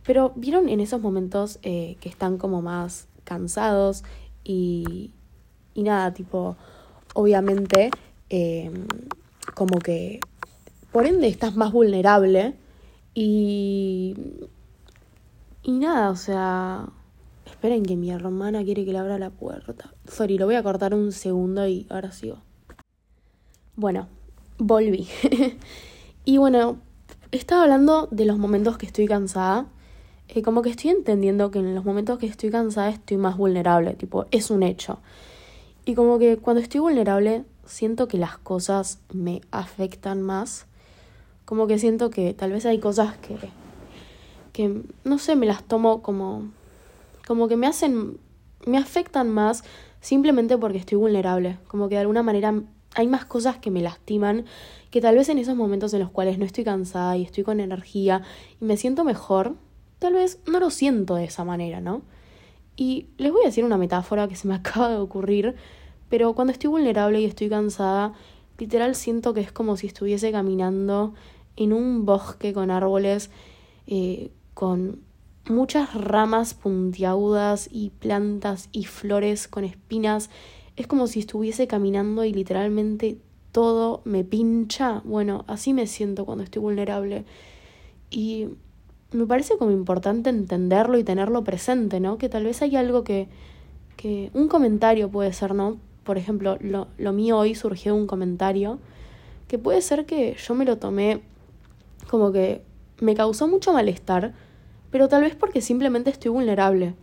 Pero 0.07 0.31
vieron 0.37 0.69
en 0.69 0.79
esos 0.79 1.01
momentos 1.01 1.59
eh, 1.63 1.97
que 1.99 2.07
están 2.07 2.37
como 2.37 2.61
más 2.61 3.09
cansados 3.25 4.05
y, 4.45 5.11
y 5.73 5.83
nada, 5.83 6.13
tipo, 6.13 6.55
obviamente, 7.13 7.91
em, 8.29 8.87
como 9.53 9.79
que, 9.79 10.21
por 10.93 11.05
ende, 11.05 11.27
estás 11.27 11.55
más 11.55 11.73
vulnerable 11.73 12.55
y... 13.13 14.15
Y 15.61 15.71
nada, 15.73 16.11
o 16.11 16.15
sea, 16.15 16.87
esperen 17.45 17.83
que 17.83 17.97
mi 17.97 18.09
hermana 18.09 18.63
quiere 18.63 18.85
que 18.85 18.93
le 18.93 18.99
abra 18.99 19.19
la 19.19 19.31
puerta. 19.31 19.93
Sorry, 20.09 20.37
lo 20.37 20.45
voy 20.45 20.55
a 20.55 20.63
cortar 20.63 20.93
un 20.93 21.11
segundo 21.11 21.67
y 21.67 21.85
ahora 21.89 22.13
sigo. 22.13 22.37
Bueno, 23.75 24.07
volví. 24.57 25.09
y 26.23 26.37
bueno, 26.37 26.77
estaba 27.33 27.63
hablando 27.63 28.07
de 28.11 28.23
los 28.23 28.37
momentos 28.37 28.77
que 28.77 28.85
estoy 28.85 29.07
cansada 29.07 29.67
eh, 30.29 30.41
como 30.41 30.61
que 30.61 30.69
estoy 30.69 30.91
entendiendo 30.91 31.51
que 31.51 31.59
en 31.59 31.75
los 31.75 31.85
momentos 31.85 32.19
que 32.19 32.25
estoy 32.25 32.49
cansada 32.49 32.89
estoy 32.89 33.17
más 33.17 33.37
vulnerable, 33.37 33.93
tipo, 33.93 34.25
es 34.31 34.49
un 34.51 34.63
hecho. 34.63 34.99
Y 35.85 35.95
como 35.95 36.19
que 36.19 36.37
cuando 36.37 36.61
estoy 36.61 36.81
vulnerable 36.81 37.45
siento 37.65 38.07
que 38.07 38.17
las 38.17 38.37
cosas 38.37 38.99
me 39.13 39.41
afectan 39.51 40.21
más. 40.21 40.65
Como 41.45 41.67
que 41.67 41.79
siento 41.79 42.09
que 42.09 42.33
tal 42.33 42.51
vez 42.51 42.65
hay 42.65 42.79
cosas 42.79 43.17
que, 43.17 43.37
que 44.53 44.81
no 45.03 45.17
sé, 45.17 45.35
me 45.35 45.45
las 45.45 45.63
tomo 45.63 46.01
como, 46.01 46.49
como 47.25 47.47
que 47.47 47.55
me 47.55 47.67
hacen, 47.67 48.17
me 48.65 48.77
afectan 48.77 49.29
más 49.29 49.63
simplemente 50.01 50.57
porque 50.57 50.77
estoy 50.77 50.97
vulnerable. 50.97 51.57
Como 51.67 51.87
que 51.89 51.95
de 51.95 52.01
alguna 52.01 52.23
manera 52.23 52.53
hay 52.95 53.07
más 53.07 53.25
cosas 53.25 53.57
que 53.57 53.71
me 53.71 53.81
lastiman, 53.81 54.45
que 54.89 55.01
tal 55.01 55.15
vez 55.15 55.29
en 55.29 55.37
esos 55.37 55.55
momentos 55.55 55.93
en 55.93 55.99
los 55.99 56.09
cuales 56.09 56.37
no 56.39 56.45
estoy 56.45 56.63
cansada 56.63 57.15
y 57.15 57.23
estoy 57.23 57.43
con 57.43 57.59
energía 57.59 58.23
y 58.59 58.65
me 58.65 58.77
siento 58.77 59.03
mejor, 59.03 59.55
tal 59.99 60.13
vez 60.13 60.39
no 60.47 60.59
lo 60.59 60.69
siento 60.69 61.15
de 61.15 61.25
esa 61.25 61.43
manera, 61.43 61.81
¿no? 61.81 62.01
Y 62.75 63.07
les 63.17 63.31
voy 63.31 63.41
a 63.43 63.47
decir 63.47 63.65
una 63.65 63.77
metáfora 63.77 64.27
que 64.27 64.35
se 64.35 64.47
me 64.47 64.55
acaba 64.55 64.89
de 64.89 64.97
ocurrir, 64.97 65.55
pero 66.09 66.33
cuando 66.33 66.53
estoy 66.53 66.69
vulnerable 66.69 67.19
y 67.19 67.25
estoy 67.25 67.49
cansada, 67.49 68.13
literal 68.57 68.95
siento 68.95 69.33
que 69.33 69.41
es 69.41 69.51
como 69.51 69.77
si 69.77 69.87
estuviese 69.87 70.31
caminando 70.31 71.13
en 71.55 71.73
un 71.73 72.05
bosque 72.05 72.53
con 72.53 72.71
árboles, 72.71 73.29
eh, 73.87 74.31
con 74.53 75.01
muchas 75.49 75.93
ramas 75.93 76.53
puntiagudas 76.53 77.69
y 77.71 77.89
plantas 77.89 78.69
y 78.71 78.85
flores 78.85 79.47
con 79.47 79.63
espinas. 79.63 80.29
Es 80.75 80.87
como 80.87 81.07
si 81.07 81.19
estuviese 81.19 81.67
caminando 81.67 82.23
y 82.25 82.33
literalmente 82.33 83.17
todo 83.51 84.01
me 84.05 84.23
pincha. 84.23 85.01
Bueno, 85.03 85.45
así 85.47 85.73
me 85.73 85.87
siento 85.87 86.25
cuando 86.25 86.43
estoy 86.43 86.61
vulnerable. 86.61 87.25
Y 88.09 88.49
me 89.11 89.25
parece 89.25 89.57
como 89.57 89.71
importante 89.71 90.29
entenderlo 90.29 90.97
y 90.97 91.03
tenerlo 91.03 91.43
presente, 91.43 91.99
¿no? 91.99 92.17
Que 92.17 92.29
tal 92.29 92.43
vez 92.43 92.61
hay 92.61 92.75
algo 92.75 93.03
que, 93.03 93.27
que 93.95 94.31
un 94.33 94.47
comentario 94.47 95.09
puede 95.09 95.31
ser, 95.33 95.55
¿no? 95.55 95.77
Por 96.03 96.17
ejemplo, 96.17 96.57
lo, 96.61 96.87
lo 96.97 97.13
mío 97.13 97.37
hoy 97.37 97.55
surgió 97.55 97.95
un 97.95 98.07
comentario 98.07 98.79
que 99.47 99.57
puede 99.57 99.81
ser 99.81 100.05
que 100.05 100.35
yo 100.35 100.55
me 100.55 100.65
lo 100.65 100.77
tomé 100.77 101.21
como 102.09 102.31
que 102.31 102.61
me 102.99 103.15
causó 103.15 103.47
mucho 103.47 103.73
malestar, 103.73 104.33
pero 104.91 105.07
tal 105.07 105.21
vez 105.21 105.35
porque 105.35 105.61
simplemente 105.61 106.09
estoy 106.09 106.31
vulnerable, 106.31 106.95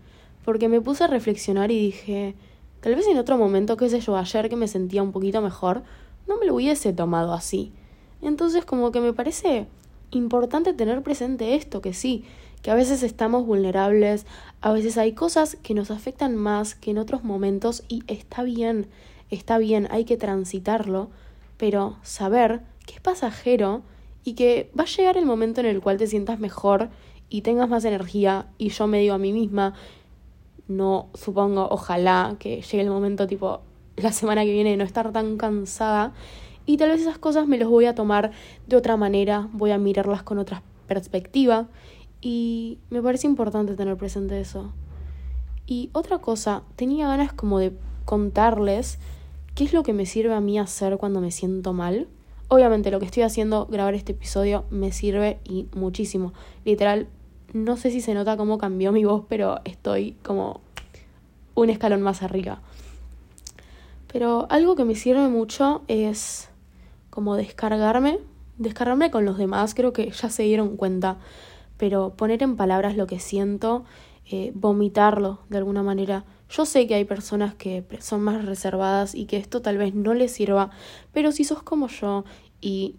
porque 0.45 0.69
me 0.69 0.81
puse 0.81 1.05
a 1.05 1.07
reflexionar 1.07 1.71
y 1.71 1.79
dije, 1.79 2.35
tal 2.81 2.95
vez 2.95 3.07
en 3.07 3.19
otro 3.19 3.39
momento, 3.39 3.77
qué 3.77 3.89
sé 3.89 4.01
yo, 4.01 4.17
ayer 4.17 4.49
que 4.49 4.57
me 4.57 4.69
sentía 4.69 5.03
un 5.03 5.13
poquito 5.13 5.41
mejor, 5.41 5.83
no 6.27 6.39
me 6.39 6.47
lo 6.47 6.55
hubiese 6.55 6.93
tomado 6.93 7.33
así. 7.33 7.73
Entonces 8.23 8.65
como 8.65 8.91
que 8.91 9.01
me 9.01 9.13
parece 9.13 9.67
importante 10.15 10.73
tener 10.73 11.03
presente 11.03 11.55
esto, 11.55 11.81
que 11.81 11.95
sí, 11.95 12.25
que 12.63 12.71
a 12.71 12.75
veces 12.75 13.03
estamos 13.03 13.47
vulnerables, 13.47 14.27
a 14.61 14.73
veces 14.73 14.97
hay 14.97 15.13
cosas 15.13 15.57
que 15.63 15.75
nos 15.75 15.91
afectan 15.91 16.35
más 16.37 16.75
que 16.75 16.93
en 16.93 16.99
otros 16.99 17.23
momentos 17.23 17.85
y 17.89 18.03
está 18.07 18.43
bien, 18.43 18.89
está 19.31 19.59
bien, 19.59 19.87
hay 19.91 20.05
que 20.05 20.17
transitarlo, 20.17 21.11
pero 21.57 21.97
saber 22.03 22.63
que 22.87 22.95
es 22.95 23.01
pasajero 23.01 23.83
y 24.25 24.33
que 24.33 24.71
va 24.79 24.85
a 24.85 24.87
llegar 24.87 25.17
el 25.17 25.27
momento 25.27 25.61
en 25.61 25.67
el 25.67 25.81
cual 25.81 25.99
te 25.99 26.07
sientas 26.07 26.39
mejor 26.39 26.89
y 27.29 27.43
tengas 27.43 27.69
más 27.69 27.85
energía 27.85 28.47
y 28.59 28.71
yo 28.71 28.87
me 28.87 29.01
digo 29.01 29.15
a 29.15 29.19
mí 29.19 29.33
misma, 29.33 29.75
no 30.67 31.09
supongo, 31.15 31.69
ojalá 31.71 32.37
que 32.39 32.63
llegue 32.63 32.81
el 32.81 32.91
momento 32.91 33.27
tipo 33.27 33.61
la 33.97 34.13
semana 34.13 34.45
que 34.45 34.53
viene 34.53 34.77
no 34.77 34.85
estar 34.85 35.13
tan 35.13 35.37
cansada 35.37 36.15
y 36.67 36.77
tal 36.77 36.91
vez 36.91 37.03
esas 37.03 37.19
cosas 37.19 37.47
me 37.47 37.59
los 37.59 37.69
voy 37.69 37.87
a 37.87 37.95
tomar 37.95 38.31
de 38.67 38.77
otra 38.77 38.97
manera, 38.97 39.49
voy 39.53 39.71
a 39.71 39.79
mirarlas 39.79 40.23
con 40.23 40.39
otra 40.39 40.63
perspectiva 40.87 41.69
y 42.21 42.79
me 42.91 43.03
parece 43.03 43.27
importante 43.27 43.75
tener 43.75 43.97
presente 43.97 44.41
eso. 44.41 44.73
Y 45.67 45.91
otra 45.93 46.19
cosa, 46.19 46.63
tenía 46.77 47.09
ganas 47.09 47.33
como 47.33 47.59
de 47.59 47.73
contarles 48.05 48.99
qué 49.55 49.65
es 49.65 49.73
lo 49.73 49.83
que 49.83 49.93
me 49.93 50.07
sirve 50.07 50.35
a 50.35 50.41
mí 50.41 50.59
hacer 50.59 50.97
cuando 50.97 51.21
me 51.21 51.31
siento 51.31 51.73
mal. 51.73 52.09
Obviamente 52.49 52.91
lo 52.91 52.99
que 52.99 53.07
estoy 53.07 53.23
haciendo, 53.23 53.67
grabar 53.67 53.95
este 53.95 54.13
episodio, 54.13 54.65
me 54.71 54.93
sirve 54.93 55.39
y 55.45 55.67
muchísimo. 55.75 56.33
Literal, 56.65 57.09
no 57.53 57.77
sé 57.77 57.91
si 57.91 58.01
se 58.01 58.15
nota 58.15 58.37
cómo 58.37 58.59
cambió 58.59 58.93
mi 58.93 59.05
voz, 59.05 59.25
pero 59.29 59.61
estoy 59.65 60.13
como 60.23 60.61
un 61.55 61.71
escalón 61.71 62.03
más 62.03 62.23
arriba. 62.23 62.61
Pero 64.13 64.47
algo 64.51 64.77
que 64.77 64.85
me 64.85 64.95
sirve 64.95 65.29
mucho 65.29 65.83
es 65.89 66.49
como 67.15 67.37
descargarme, 67.37 68.19
descargarme 68.59 69.13
con 69.13 69.25
los 69.25 69.39
demás, 69.39 69.77
creo 69.77 69.93
que 69.93 70.11
ya 70.11 70.29
se 70.31 70.43
dieron 70.43 70.77
cuenta, 70.77 71.19
pero 71.77 72.17
poner 72.17 72.43
en 72.43 72.57
palabras 72.57 72.97
lo 72.97 73.07
que 73.07 73.21
siento, 73.21 73.85
eh, 74.29 74.51
vomitarlo 74.57 75.39
de 75.49 75.59
alguna 75.59 75.85
manera. 75.85 76.25
Yo 76.51 76.67
sé 76.67 76.89
que 76.89 76.97
hay 76.97 77.05
personas 77.05 77.55
que 77.55 77.85
son 78.01 78.21
más 78.21 78.45
reservadas 78.45 79.15
y 79.15 79.27
que 79.27 79.37
esto 79.37 79.63
tal 79.63 79.79
vez 79.79 79.95
no 79.95 80.13
les 80.13 80.33
sirva, 80.33 80.71
pero 81.13 81.31
si 81.31 81.45
sos 81.45 81.63
como 81.63 81.87
yo 81.87 82.25
y 82.61 82.97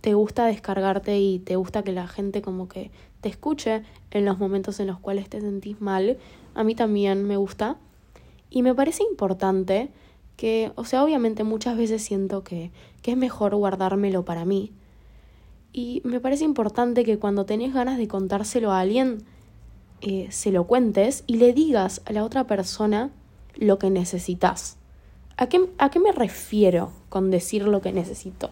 te 0.00 0.14
gusta 0.14 0.46
descargarte 0.46 1.18
y 1.18 1.40
te 1.40 1.56
gusta 1.56 1.82
que 1.82 1.90
la 1.90 2.06
gente 2.06 2.42
como 2.42 2.68
que 2.68 2.92
te 3.20 3.28
escuche 3.28 3.82
en 4.12 4.24
los 4.26 4.38
momentos 4.38 4.78
en 4.78 4.86
los 4.86 5.00
cuales 5.00 5.28
te 5.28 5.40
sentís 5.40 5.80
mal, 5.80 6.18
a 6.54 6.62
mí 6.62 6.76
también 6.76 7.26
me 7.26 7.36
gusta. 7.36 7.78
Y 8.48 8.62
me 8.62 8.76
parece 8.76 9.02
importante 9.02 9.90
que, 10.40 10.72
o 10.74 10.86
sea, 10.86 11.04
obviamente 11.04 11.44
muchas 11.44 11.76
veces 11.76 12.02
siento 12.02 12.42
que, 12.42 12.70
que 13.02 13.10
es 13.10 13.16
mejor 13.18 13.54
guardármelo 13.54 14.24
para 14.24 14.46
mí. 14.46 14.72
Y 15.70 16.00
me 16.02 16.18
parece 16.18 16.44
importante 16.44 17.04
que 17.04 17.18
cuando 17.18 17.44
tenés 17.44 17.74
ganas 17.74 17.98
de 17.98 18.08
contárselo 18.08 18.72
a 18.72 18.80
alguien, 18.80 19.18
eh, 20.00 20.28
se 20.30 20.50
lo 20.50 20.64
cuentes 20.64 21.24
y 21.26 21.36
le 21.36 21.52
digas 21.52 22.00
a 22.06 22.14
la 22.14 22.24
otra 22.24 22.44
persona 22.44 23.10
lo 23.54 23.78
que 23.78 23.90
necesitas. 23.90 24.78
¿A 25.36 25.46
qué, 25.50 25.68
¿A 25.76 25.90
qué 25.90 26.00
me 26.00 26.10
refiero 26.10 26.90
con 27.10 27.30
decir 27.30 27.68
lo 27.68 27.82
que 27.82 27.92
necesito? 27.92 28.48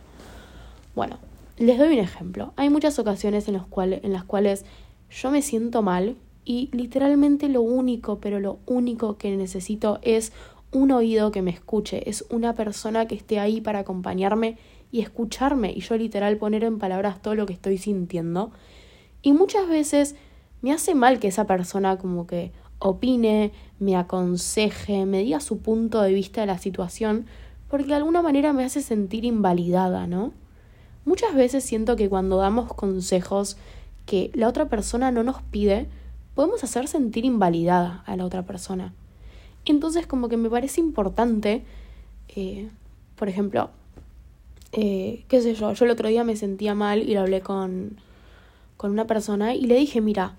Bueno, 0.95 1.17
les 1.57 1.79
doy 1.79 1.95
un 1.95 2.05
ejemplo. 2.05 2.53
Hay 2.57 2.69
muchas 2.69 2.99
ocasiones 2.99 3.49
en, 3.49 3.55
los 3.55 3.65
en 3.79 4.13
las 4.13 4.25
cuales 4.25 4.67
yo 5.11 5.31
me 5.31 5.41
siento 5.41 5.81
mal 5.81 6.17
y 6.45 6.69
literalmente 6.73 7.49
lo 7.49 7.63
único, 7.63 8.19
pero 8.19 8.41
lo 8.41 8.59
único 8.67 9.17
que 9.17 9.35
necesito 9.35 10.01
es 10.03 10.33
un 10.73 10.91
oído 10.93 11.31
que 11.31 11.43
me 11.43 11.51
escuche, 11.51 12.09
es 12.09 12.25
una 12.31 12.55
persona 12.55 13.07
que 13.07 13.15
esté 13.15 13.39
ahí 13.39 13.61
para 13.61 13.81
acompañarme 13.81 14.59
y 14.91 15.01
escucharme 15.01 15.73
y 15.73 15.81
yo 15.81 15.97
literal 15.97 16.37
poner 16.37 16.65
en 16.65 16.79
palabras 16.79 17.21
todo 17.23 17.35
lo 17.35 17.47
que 17.47 17.53
estoy 17.53 17.79
sintiendo. 17.79 18.51
Y 19.23 19.33
muchas 19.33 19.69
veces 19.69 20.15
me 20.63 20.73
hace 20.73 20.95
mal 20.95 21.19
que 21.19 21.29
esa 21.29 21.47
persona 21.47 21.97
como 21.97 22.27
que 22.27 22.53
opine, 22.79 23.53
me 23.79 23.97
aconseje, 23.97 25.07
me 25.07 25.23
diga 25.23 25.41
su 25.41 25.59
punto 25.59 26.03
de 26.03 26.13
vista 26.13 26.41
de 26.43 26.47
la 26.47 26.59
situación, 26.59 27.27
porque 27.69 27.89
de 27.89 27.95
alguna 27.95 28.23
manera 28.23 28.53
me 28.53 28.65
hace 28.65 28.83
sentir 28.83 29.25
invalidada, 29.25 30.07
¿no? 30.07 30.33
Muchas 31.05 31.35
veces 31.35 31.65
siento 31.65 31.97
que 31.97 32.09
cuando 32.09 32.37
damos 32.37 32.73
consejos 32.73 33.57
que 34.07 34.31
la 34.35 34.49
otra 34.49 34.69
persona 34.69 35.11
no 35.11 35.23
nos 35.23 35.43
pide, 35.43 35.87
podemos 36.35 36.63
hacer 36.65 36.89
sentir 36.89 37.25
invalidada 37.25 38.03
a 38.07 38.17
la 38.17 38.25
otra 38.25 38.43
persona. 38.45 38.95
Entonces 39.69 40.07
como 40.07 40.29
que 40.29 40.37
me 40.37 40.51
parece 40.51 40.81
importante, 40.81 41.63
eh, 42.35 42.69
por 43.17 43.29
ejemplo, 43.29 43.71
eh, 44.73 45.25
qué 45.29 45.41
sé 45.41 45.55
yo, 45.55 45.73
yo 45.73 45.85
el 45.85 45.91
otro 45.91 46.09
día 46.09 46.25
me 46.25 46.37
sentía 46.37 46.75
mal 46.75 47.03
y 47.03 47.15
lo 47.15 47.21
hablé 47.21 47.41
con, 47.41 48.01
con 48.77 48.91
una 48.91 49.07
persona 49.07 49.55
y 49.55 49.67
le 49.67 49.77
dije, 49.77 50.01
mira, 50.01 50.37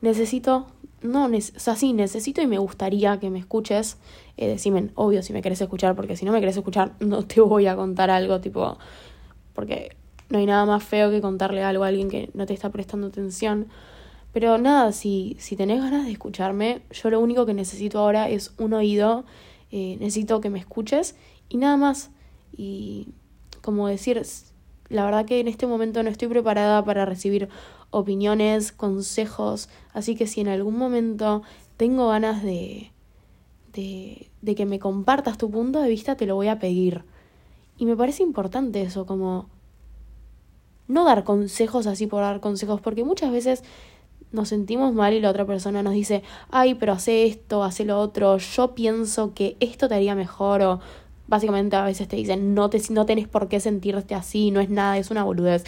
necesito, 0.00 0.66
no, 1.02 1.26
o 1.26 1.40
sea, 1.40 1.76
sí, 1.76 1.92
necesito 1.92 2.40
y 2.40 2.46
me 2.46 2.58
gustaría 2.58 3.18
que 3.18 3.30
me 3.30 3.38
escuches. 3.38 3.96
Eh, 4.36 4.48
decime, 4.48 4.90
obvio, 4.94 5.22
si 5.22 5.32
me 5.32 5.42
querés 5.42 5.60
escuchar, 5.60 5.96
porque 5.96 6.16
si 6.16 6.24
no 6.24 6.32
me 6.32 6.40
querés 6.40 6.56
escuchar, 6.56 6.92
no 7.00 7.24
te 7.24 7.40
voy 7.40 7.66
a 7.66 7.76
contar 7.76 8.10
algo, 8.10 8.40
tipo, 8.40 8.78
porque 9.54 9.96
no 10.28 10.38
hay 10.38 10.46
nada 10.46 10.66
más 10.66 10.84
feo 10.84 11.10
que 11.10 11.20
contarle 11.20 11.64
algo 11.64 11.84
a 11.84 11.88
alguien 11.88 12.08
que 12.08 12.30
no 12.34 12.46
te 12.46 12.54
está 12.54 12.70
prestando 12.70 13.08
atención. 13.08 13.66
Pero 14.38 14.56
nada, 14.56 14.92
si, 14.92 15.36
si 15.40 15.56
tenés 15.56 15.82
ganas 15.82 16.06
de 16.06 16.12
escucharme, 16.12 16.82
yo 16.92 17.10
lo 17.10 17.18
único 17.18 17.44
que 17.44 17.54
necesito 17.54 17.98
ahora 17.98 18.28
es 18.28 18.54
un 18.56 18.72
oído, 18.72 19.24
eh, 19.72 19.96
necesito 19.98 20.40
que 20.40 20.48
me 20.48 20.60
escuches 20.60 21.16
y 21.48 21.56
nada 21.56 21.76
más. 21.76 22.10
Y 22.56 23.08
como 23.62 23.88
decir, 23.88 24.22
la 24.90 25.04
verdad 25.04 25.26
que 25.26 25.40
en 25.40 25.48
este 25.48 25.66
momento 25.66 26.04
no 26.04 26.08
estoy 26.08 26.28
preparada 26.28 26.84
para 26.84 27.04
recibir 27.04 27.48
opiniones, 27.90 28.70
consejos, 28.70 29.70
así 29.92 30.14
que 30.14 30.28
si 30.28 30.40
en 30.40 30.46
algún 30.46 30.78
momento 30.78 31.42
tengo 31.76 32.06
ganas 32.06 32.44
de, 32.44 32.92
de, 33.72 34.30
de 34.40 34.54
que 34.54 34.66
me 34.66 34.78
compartas 34.78 35.36
tu 35.36 35.50
punto 35.50 35.82
de 35.82 35.88
vista, 35.88 36.14
te 36.14 36.26
lo 36.26 36.36
voy 36.36 36.46
a 36.46 36.60
pedir. 36.60 37.02
Y 37.76 37.86
me 37.86 37.96
parece 37.96 38.22
importante 38.22 38.82
eso, 38.82 39.04
como 39.04 39.48
no 40.86 41.04
dar 41.04 41.24
consejos 41.24 41.88
así 41.88 42.06
por 42.06 42.22
dar 42.22 42.38
consejos, 42.38 42.80
porque 42.80 43.02
muchas 43.02 43.32
veces 43.32 43.64
nos 44.32 44.48
sentimos 44.48 44.92
mal 44.92 45.14
y 45.14 45.20
la 45.20 45.30
otra 45.30 45.46
persona 45.46 45.82
nos 45.82 45.94
dice, 45.94 46.22
ay, 46.50 46.74
pero 46.74 46.92
hace 46.92 47.26
esto, 47.26 47.64
hace 47.64 47.84
lo 47.84 47.98
otro, 47.98 48.38
yo 48.38 48.74
pienso 48.74 49.34
que 49.34 49.56
esto 49.60 49.88
te 49.88 49.94
haría 49.94 50.14
mejor 50.14 50.62
o 50.62 50.80
básicamente 51.26 51.76
a 51.76 51.84
veces 51.84 52.08
te 52.08 52.16
dicen, 52.16 52.54
no, 52.54 52.70
te, 52.70 52.80
no 52.90 53.06
tenés 53.06 53.28
por 53.28 53.48
qué 53.48 53.60
sentirte 53.60 54.14
así, 54.14 54.50
no 54.50 54.60
es 54.60 54.70
nada, 54.70 54.98
es 54.98 55.10
una 55.10 55.24
boludez. 55.24 55.64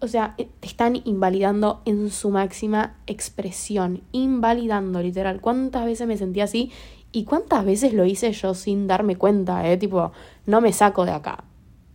O 0.00 0.08
sea, 0.08 0.34
eh, 0.36 0.48
te 0.60 0.68
están 0.68 1.00
invalidando 1.04 1.80
en 1.86 2.10
su 2.10 2.30
máxima 2.30 2.96
expresión, 3.06 4.02
invalidando 4.12 5.02
literal. 5.02 5.40
¿Cuántas 5.40 5.86
veces 5.86 6.06
me 6.06 6.18
sentí 6.18 6.40
así 6.40 6.70
y 7.12 7.24
cuántas 7.24 7.64
veces 7.64 7.94
lo 7.94 8.04
hice 8.04 8.32
yo 8.32 8.52
sin 8.52 8.86
darme 8.86 9.16
cuenta, 9.16 9.66
eh? 9.70 9.78
Tipo, 9.78 10.12
no 10.44 10.60
me 10.60 10.72
saco 10.72 11.06
de 11.06 11.12
acá 11.12 11.44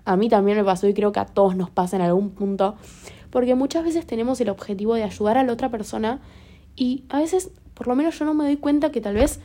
a 0.05 0.15
mí 0.15 0.29
también 0.29 0.58
me 0.58 0.63
pasó 0.63 0.88
y 0.88 0.93
creo 0.93 1.12
que 1.12 1.20
a 1.20 1.25
todos 1.25 1.55
nos 1.55 1.70
pasa 1.70 1.96
en 1.96 2.01
algún 2.01 2.31
punto, 2.31 2.75
porque 3.32 3.56
muchas 3.56 3.84
veces 3.84 4.06
tenemos 4.06 4.40
el 4.42 4.50
objetivo 4.50 4.94
de 4.96 5.04
ayudar 5.04 5.38
a 5.38 5.44
la 5.44 5.54
otra 5.54 5.70
persona 5.70 6.20
y 6.76 7.06
a 7.10 7.20
veces, 7.20 7.52
por 7.74 7.88
lo 7.88 7.96
menos 7.96 8.20
yo 8.20 8.26
no 8.26 8.34
me 8.34 8.44
doy 8.44 8.58
cuenta 8.58 8.92
que 8.92 9.02
tal 9.02 9.16
vez 9.16 9.40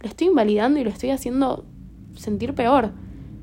lo 0.00 0.08
estoy 0.08 0.26
invalidando 0.26 0.80
y 0.80 0.84
lo 0.84 0.90
estoy 0.90 1.10
haciendo 1.10 1.64
sentir 2.16 2.54
peor. 2.54 2.92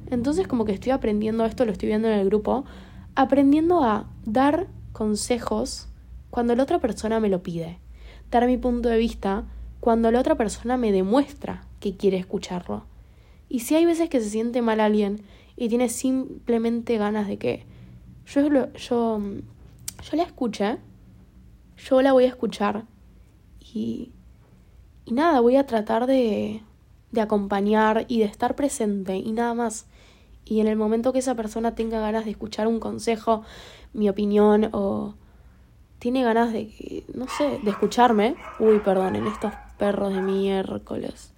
Entonces 0.10 0.48
como 0.48 0.66
que 0.66 0.74
estoy 0.74 0.92
aprendiendo 0.92 1.46
esto, 1.46 1.66
lo 1.66 1.72
estoy 1.72 1.88
viendo 1.88 2.08
en 2.08 2.20
el 2.20 2.26
grupo, 2.26 2.66
aprendiendo 3.16 3.84
a 3.84 4.10
dar 4.26 4.68
consejos 4.92 5.88
cuando 6.30 6.56
la 6.56 6.64
otra 6.64 6.80
persona 6.80 7.20
me 7.20 7.30
lo 7.30 7.42
pide, 7.44 7.80
dar 8.30 8.46
mi 8.48 8.58
punto 8.58 8.90
de 8.90 8.98
vista 8.98 9.46
cuando 9.80 10.12
la 10.12 10.20
otra 10.20 10.36
persona 10.36 10.78
me 10.78 10.92
demuestra 10.92 11.66
que 11.80 11.96
quiere 11.96 12.18
escucharlo. 12.18 12.86
Y 13.50 13.60
si 13.60 13.76
hay 13.76 13.86
veces 13.86 14.10
que 14.10 14.20
se 14.20 14.30
siente 14.30 14.62
mal 14.62 14.80
alguien 14.80 15.22
y 15.56 15.70
tiene 15.70 15.90
simplemente 15.90 16.98
ganas 16.98 17.28
de 17.28 17.38
que 17.38 17.66
yo, 18.28 18.72
yo, 18.74 19.22
yo 20.04 20.18
la 20.18 20.24
escuche, 20.24 20.78
yo 21.78 22.02
la 22.02 22.14
voy 22.14 22.26
a 22.26 22.30
escuchar 22.30 22.86
y, 23.60 24.12
y 25.06 25.14
nada, 25.14 25.40
voy 25.40 25.56
a 25.56 25.66
tratar 25.66 26.08
de, 26.08 26.62
de 27.12 27.22
acompañar 27.22 28.06
y 28.08 28.20
de 28.20 28.26
estar 28.26 28.56
presente 28.56 29.16
y 29.16 29.32
nada 29.32 29.54
más. 29.54 29.88
Y 30.46 30.62
en 30.62 30.68
el 30.68 30.78
momento 30.78 31.12
que 31.12 31.20
esa 31.20 31.36
persona 31.36 31.76
tenga 31.76 32.00
ganas 32.00 32.26
de 32.26 32.32
escuchar 32.32 32.68
un 32.68 32.80
consejo, 32.80 33.44
mi 33.94 34.10
opinión 34.10 34.70
o 34.72 35.16
tiene 36.00 36.24
ganas 36.24 36.54
de, 36.54 37.06
no 37.14 37.28
sé, 37.28 37.60
de 37.64 37.72
escucharme. 37.72 38.36
Uy, 38.60 38.80
perdonen, 38.80 39.28
estos 39.28 39.54
perros 39.78 40.14
de 40.14 40.22
miércoles. 40.22 41.34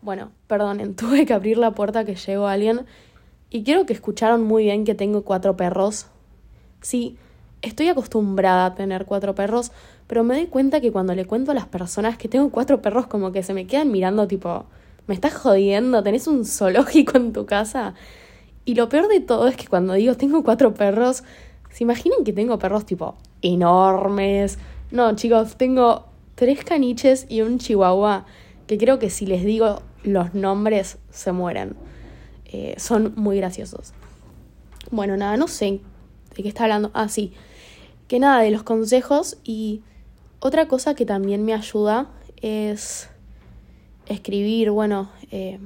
Bueno, 0.00 0.30
perdonen, 0.46 0.94
tuve 0.96 1.26
que 1.26 1.34
abrir 1.34 1.58
la 1.58 1.72
puerta 1.72 2.04
que 2.04 2.14
llegó 2.14 2.46
alguien. 2.46 2.86
Y 3.50 3.62
quiero 3.62 3.86
que 3.86 3.94
escucharon 3.94 4.44
muy 4.44 4.64
bien 4.64 4.84
que 4.84 4.94
tengo 4.94 5.22
cuatro 5.22 5.56
perros. 5.56 6.06
Sí, 6.82 7.16
estoy 7.62 7.88
acostumbrada 7.88 8.66
a 8.66 8.74
tener 8.74 9.06
cuatro 9.06 9.34
perros, 9.34 9.72
pero 10.06 10.22
me 10.22 10.34
doy 10.34 10.46
cuenta 10.46 10.82
que 10.82 10.92
cuando 10.92 11.14
le 11.14 11.24
cuento 11.24 11.52
a 11.52 11.54
las 11.54 11.66
personas 11.66 12.18
que 12.18 12.28
tengo 12.28 12.50
cuatro 12.50 12.82
perros, 12.82 13.06
como 13.06 13.32
que 13.32 13.42
se 13.42 13.54
me 13.54 13.66
quedan 13.66 13.90
mirando 13.90 14.26
tipo, 14.26 14.66
me 15.06 15.14
estás 15.14 15.34
jodiendo, 15.34 16.02
tenés 16.02 16.26
un 16.26 16.44
zoológico 16.44 17.16
en 17.16 17.32
tu 17.32 17.46
casa. 17.46 17.94
Y 18.66 18.74
lo 18.74 18.90
peor 18.90 19.08
de 19.08 19.20
todo 19.20 19.48
es 19.48 19.56
que 19.56 19.66
cuando 19.66 19.94
digo 19.94 20.14
tengo 20.14 20.44
cuatro 20.44 20.74
perros, 20.74 21.24
¿se 21.70 21.84
imaginan 21.84 22.24
que 22.24 22.34
tengo 22.34 22.58
perros 22.58 22.84
tipo 22.84 23.16
enormes? 23.40 24.58
No, 24.90 25.16
chicos, 25.16 25.56
tengo 25.56 26.04
tres 26.34 26.64
caniches 26.64 27.24
y 27.30 27.40
un 27.40 27.58
chihuahua 27.58 28.26
que 28.66 28.76
creo 28.76 28.98
que 28.98 29.08
si 29.08 29.24
les 29.24 29.42
digo 29.42 29.80
los 30.02 30.34
nombres 30.34 30.98
se 31.10 31.32
mueren. 31.32 31.87
Eh, 32.48 32.74
son 32.78 33.12
muy 33.16 33.36
graciosos. 33.36 33.92
Bueno, 34.90 35.16
nada, 35.16 35.36
no 35.36 35.48
sé 35.48 35.80
de 36.34 36.42
qué 36.42 36.48
está 36.48 36.64
hablando. 36.64 36.90
Ah, 36.94 37.08
sí. 37.08 37.32
Que 38.06 38.18
nada, 38.18 38.40
de 38.42 38.50
los 38.50 38.62
consejos 38.62 39.36
y 39.44 39.82
otra 40.40 40.68
cosa 40.68 40.94
que 40.94 41.04
también 41.04 41.44
me 41.44 41.52
ayuda 41.52 42.08
es 42.40 43.10
escribir, 44.06 44.70
bueno, 44.70 45.10
eh, 45.30 45.58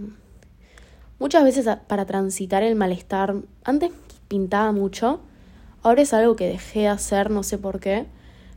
muchas 1.19 1.45
veces 1.45 1.69
para 1.87 2.07
transitar 2.07 2.63
el 2.63 2.75
malestar. 2.75 3.37
Antes 3.65 3.93
pintaba 4.29 4.73
mucho, 4.73 5.21
ahora 5.83 6.03
es 6.03 6.13
algo 6.15 6.35
que 6.35 6.49
dejé 6.49 6.81
de 6.81 6.89
hacer, 6.89 7.31
no 7.31 7.43
sé 7.43 7.59
por 7.59 7.79
qué, 7.79 8.07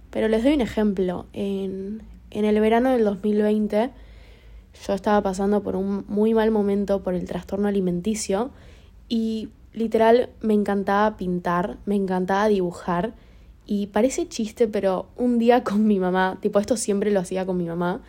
pero 0.09 0.27
les 0.27 0.43
doy 0.43 0.53
un 0.53 0.61
ejemplo. 0.61 1.27
En, 1.33 2.01
en 2.31 2.45
el 2.45 2.59
verano 2.59 2.89
del 2.91 3.03
2020 3.03 3.91
yo 4.85 4.93
estaba 4.93 5.21
pasando 5.21 5.61
por 5.63 5.75
un 5.75 6.05
muy 6.07 6.33
mal 6.33 6.51
momento 6.51 7.01
por 7.03 7.13
el 7.13 7.25
trastorno 7.25 7.67
alimenticio 7.67 8.51
y 9.09 9.49
literal 9.73 10.29
me 10.41 10.53
encantaba 10.53 11.17
pintar, 11.17 11.77
me 11.85 11.95
encantaba 11.95 12.47
dibujar 12.47 13.13
y 13.65 13.87
parece 13.87 14.27
chiste, 14.27 14.67
pero 14.67 15.07
un 15.15 15.39
día 15.39 15.63
con 15.63 15.85
mi 15.87 15.99
mamá, 15.99 16.37
tipo 16.41 16.59
esto 16.59 16.77
siempre 16.77 17.11
lo 17.11 17.19
hacía 17.19 17.45
con 17.45 17.57
mi 17.57 17.65
mamá, 17.65 18.01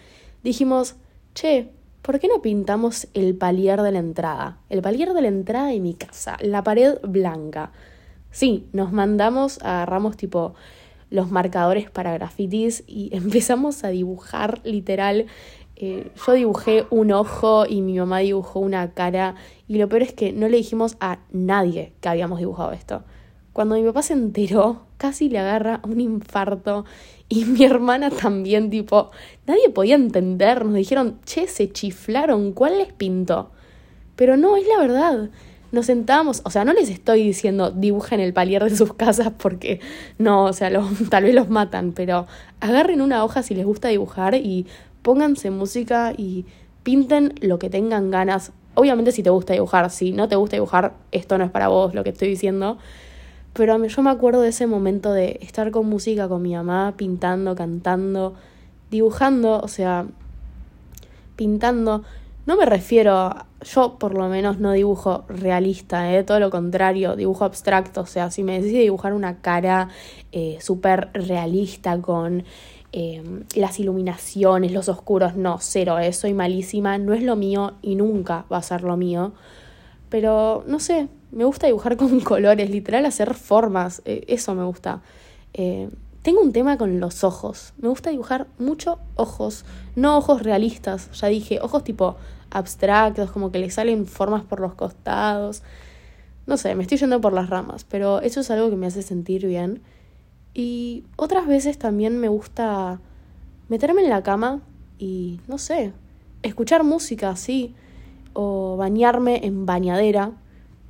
dijimos, 0.42 0.96
che, 1.34 1.70
¿por 2.02 2.20
qué 2.20 2.28
no 2.28 2.42
pintamos 2.42 3.08
el 3.14 3.34
palier 3.34 3.82
de 3.82 3.92
la 3.92 3.98
entrada? 3.98 4.58
El 4.68 4.82
palier 4.82 5.12
de 5.12 5.22
la 5.22 5.28
entrada 5.28 5.68
de 5.68 5.80
mi 5.80 5.94
casa, 5.94 6.36
la 6.40 6.62
pared 6.62 6.98
blanca. 7.02 7.72
Sí, 8.30 8.66
nos 8.72 8.92
mandamos, 8.92 9.58
agarramos 9.62 10.16
tipo 10.16 10.54
los 11.10 11.30
marcadores 11.30 11.90
para 11.90 12.12
grafitis 12.12 12.84
y 12.86 13.10
empezamos 13.16 13.82
a 13.84 13.88
dibujar 13.88 14.60
literal. 14.64 15.26
Eh, 15.78 16.10
yo 16.26 16.32
dibujé 16.32 16.86
un 16.88 17.12
ojo 17.12 17.66
y 17.68 17.82
mi 17.82 17.98
mamá 17.98 18.20
dibujó 18.20 18.60
una 18.60 18.92
cara 18.92 19.34
y 19.68 19.76
lo 19.76 19.88
peor 19.88 20.02
es 20.02 20.12
que 20.14 20.32
no 20.32 20.48
le 20.48 20.56
dijimos 20.56 20.96
a 21.00 21.18
nadie 21.32 21.92
que 22.00 22.08
habíamos 22.08 22.38
dibujado 22.38 22.72
esto. 22.72 23.02
Cuando 23.52 23.74
mi 23.74 23.84
papá 23.84 24.02
se 24.02 24.14
enteró, 24.14 24.82
casi 24.96 25.28
le 25.28 25.38
agarra 25.38 25.80
un 25.82 26.00
infarto 26.00 26.84
y 27.28 27.44
mi 27.46 27.64
hermana 27.64 28.10
también, 28.10 28.70
tipo, 28.70 29.10
nadie 29.46 29.68
podía 29.70 29.96
entender, 29.96 30.64
nos 30.64 30.74
dijeron, 30.74 31.18
che, 31.24 31.46
se 31.46 31.70
chiflaron, 31.70 32.52
¿cuál 32.52 32.78
les 32.78 32.92
pintó? 32.92 33.50
Pero 34.14 34.36
no, 34.36 34.56
es 34.56 34.66
la 34.66 34.78
verdad. 34.78 35.30
Nos 35.72 35.86
sentábamos, 35.86 36.42
o 36.44 36.50
sea, 36.50 36.64
no 36.64 36.72
les 36.72 36.88
estoy 36.88 37.22
diciendo 37.22 37.70
dibujen 37.70 38.20
el 38.20 38.32
palier 38.32 38.64
de 38.64 38.76
sus 38.76 38.94
casas 38.94 39.32
porque 39.36 39.80
no, 40.16 40.44
o 40.44 40.52
sea, 40.52 40.70
tal 41.10 41.24
vez 41.24 41.34
los 41.34 41.50
matan, 41.50 41.92
pero 41.92 42.26
agarren 42.60 43.02
una 43.02 43.24
hoja 43.24 43.42
si 43.42 43.54
les 43.54 43.66
gusta 43.66 43.88
dibujar 43.88 44.34
y 44.36 44.66
pónganse 45.06 45.52
música 45.52 46.12
y 46.16 46.46
pinten 46.82 47.32
lo 47.40 47.60
que 47.60 47.70
tengan 47.70 48.10
ganas. 48.10 48.50
Obviamente 48.74 49.12
si 49.12 49.22
te 49.22 49.30
gusta 49.30 49.52
dibujar, 49.52 49.88
si 49.90 50.10
no 50.10 50.26
te 50.26 50.34
gusta 50.34 50.56
dibujar, 50.56 50.94
esto 51.12 51.38
no 51.38 51.44
es 51.44 51.50
para 51.52 51.68
vos 51.68 51.94
lo 51.94 52.02
que 52.02 52.10
estoy 52.10 52.26
diciendo, 52.26 52.76
pero 53.52 53.86
yo 53.86 54.02
me 54.02 54.10
acuerdo 54.10 54.40
de 54.40 54.48
ese 54.48 54.66
momento 54.66 55.12
de 55.12 55.38
estar 55.42 55.70
con 55.70 55.88
música 55.88 56.26
con 56.26 56.42
mi 56.42 56.56
mamá, 56.56 56.94
pintando, 56.96 57.54
cantando, 57.54 58.34
dibujando, 58.90 59.60
o 59.60 59.68
sea, 59.68 60.06
pintando. 61.36 62.02
No 62.44 62.56
me 62.56 62.66
refiero, 62.66 63.32
yo 63.62 63.98
por 64.00 64.12
lo 64.12 64.28
menos 64.28 64.58
no 64.58 64.72
dibujo 64.72 65.24
realista, 65.28 66.12
¿eh? 66.12 66.24
todo 66.24 66.40
lo 66.40 66.50
contrario, 66.50 67.14
dibujo 67.14 67.44
abstracto, 67.44 68.00
o 68.00 68.06
sea, 68.06 68.32
si 68.32 68.42
me 68.42 68.60
decís 68.60 68.72
dibujar 68.72 69.12
una 69.12 69.36
cara 69.36 69.88
eh, 70.32 70.58
súper 70.60 71.10
realista 71.12 71.96
con 72.02 72.42
eh, 72.98 73.22
las 73.54 73.78
iluminaciones, 73.78 74.72
los 74.72 74.88
oscuros, 74.88 75.36
no, 75.36 75.58
cero, 75.60 75.98
eh, 75.98 76.14
soy 76.14 76.32
malísima, 76.32 76.96
no 76.96 77.12
es 77.12 77.22
lo 77.22 77.36
mío 77.36 77.74
y 77.82 77.94
nunca 77.94 78.46
va 78.50 78.56
a 78.56 78.62
ser 78.62 78.84
lo 78.84 78.96
mío. 78.96 79.34
Pero 80.08 80.64
no 80.66 80.80
sé, 80.80 81.08
me 81.30 81.44
gusta 81.44 81.66
dibujar 81.66 81.96
con 81.98 82.20
colores, 82.20 82.70
literal 82.70 83.04
hacer 83.04 83.34
formas, 83.34 84.00
eh, 84.06 84.24
eso 84.28 84.54
me 84.54 84.64
gusta. 84.64 85.02
Eh, 85.52 85.90
tengo 86.22 86.40
un 86.40 86.54
tema 86.54 86.78
con 86.78 86.98
los 86.98 87.22
ojos, 87.22 87.74
me 87.76 87.88
gusta 87.90 88.08
dibujar 88.08 88.46
mucho 88.58 88.98
ojos, 89.14 89.66
no 89.94 90.16
ojos 90.16 90.42
realistas, 90.42 91.10
ya 91.12 91.28
dije, 91.28 91.60
ojos 91.60 91.84
tipo 91.84 92.16
abstractos, 92.50 93.30
como 93.30 93.52
que 93.52 93.58
le 93.58 93.70
salen 93.70 94.06
formas 94.06 94.42
por 94.42 94.60
los 94.60 94.72
costados. 94.72 95.62
No 96.46 96.56
sé, 96.56 96.74
me 96.74 96.82
estoy 96.82 96.96
yendo 96.96 97.20
por 97.20 97.34
las 97.34 97.50
ramas, 97.50 97.84
pero 97.84 98.22
eso 98.22 98.40
es 98.40 98.50
algo 98.50 98.70
que 98.70 98.76
me 98.76 98.86
hace 98.86 99.02
sentir 99.02 99.46
bien. 99.46 99.82
Y 100.58 101.04
otras 101.16 101.46
veces 101.46 101.76
también 101.76 102.18
me 102.18 102.28
gusta 102.28 102.98
meterme 103.68 104.02
en 104.02 104.08
la 104.08 104.22
cama 104.22 104.62
y, 104.98 105.38
no 105.48 105.58
sé, 105.58 105.92
escuchar 106.42 106.82
música 106.82 107.28
así, 107.28 107.74
o 108.32 108.78
bañarme 108.78 109.44
en 109.44 109.66
bañadera, 109.66 110.32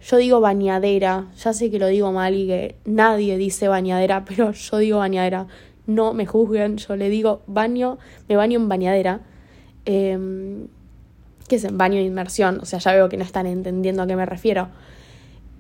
yo 0.01 0.19
digo 0.19 0.41
bañadera, 0.41 1.27
ya 1.37 1.53
sé 1.53 1.69
que 1.69 1.81
lo 1.81 1.89
digo 1.89 2.13
mal 2.13 2.37
y 2.37 2.47
que 2.47 2.77
nadie 2.85 3.37
dice 3.39 3.67
bañadera, 3.67 4.25
pero 4.29 4.53
yo 4.53 4.79
digo 4.79 4.99
bañadera. 4.99 5.49
No 5.89 6.15
me 6.15 6.27
juzguen, 6.27 6.77
yo 6.77 6.95
le 6.95 7.09
digo 7.09 7.43
baño, 7.49 7.99
me 8.29 8.37
baño 8.37 8.61
en 8.61 8.69
bañadera. 8.69 9.21
Eh, 9.85 10.67
que 11.49 11.57
es 11.57 11.77
baño 11.77 11.97
de 11.97 12.05
inmersión, 12.05 12.61
o 12.63 12.67
sea, 12.67 12.79
ya 12.79 12.93
veo 12.93 13.09
que 13.09 13.17
no 13.17 13.25
están 13.25 13.47
entendiendo 13.47 14.03
a 14.03 14.07
qué 14.07 14.15
me 14.15 14.27
refiero. 14.27 14.69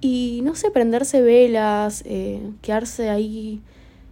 Y 0.01 0.42
no 0.45 0.55
sé, 0.55 0.71
prenderse 0.71 1.23
velas, 1.23 2.05
eh, 2.07 2.40
quedarse 2.62 3.09
ahí, 3.09 3.62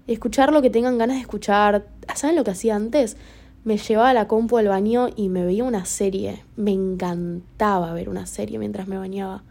escuchar 0.06 0.52
lo 0.52 0.62
que 0.62 0.70
tengan 0.70 0.98
ganas 0.98 1.16
de 1.16 1.22
escuchar. 1.22 1.86
¿Saben 2.14 2.36
lo 2.36 2.44
que 2.44 2.52
hacía 2.52 2.76
antes? 2.76 3.16
Me 3.64 3.78
llevaba 3.78 4.12
la 4.12 4.28
compu 4.28 4.58
al 4.58 4.68
baño 4.68 5.08
y 5.16 5.28
me 5.28 5.44
veía 5.44 5.64
una 5.64 5.84
serie. 5.84 6.44
Me 6.56 6.72
encantaba 6.72 7.92
ver 7.92 8.08
una 8.08 8.26
serie 8.26 8.58
mientras 8.58 8.88
me 8.88 8.98
bañaba 8.98 9.42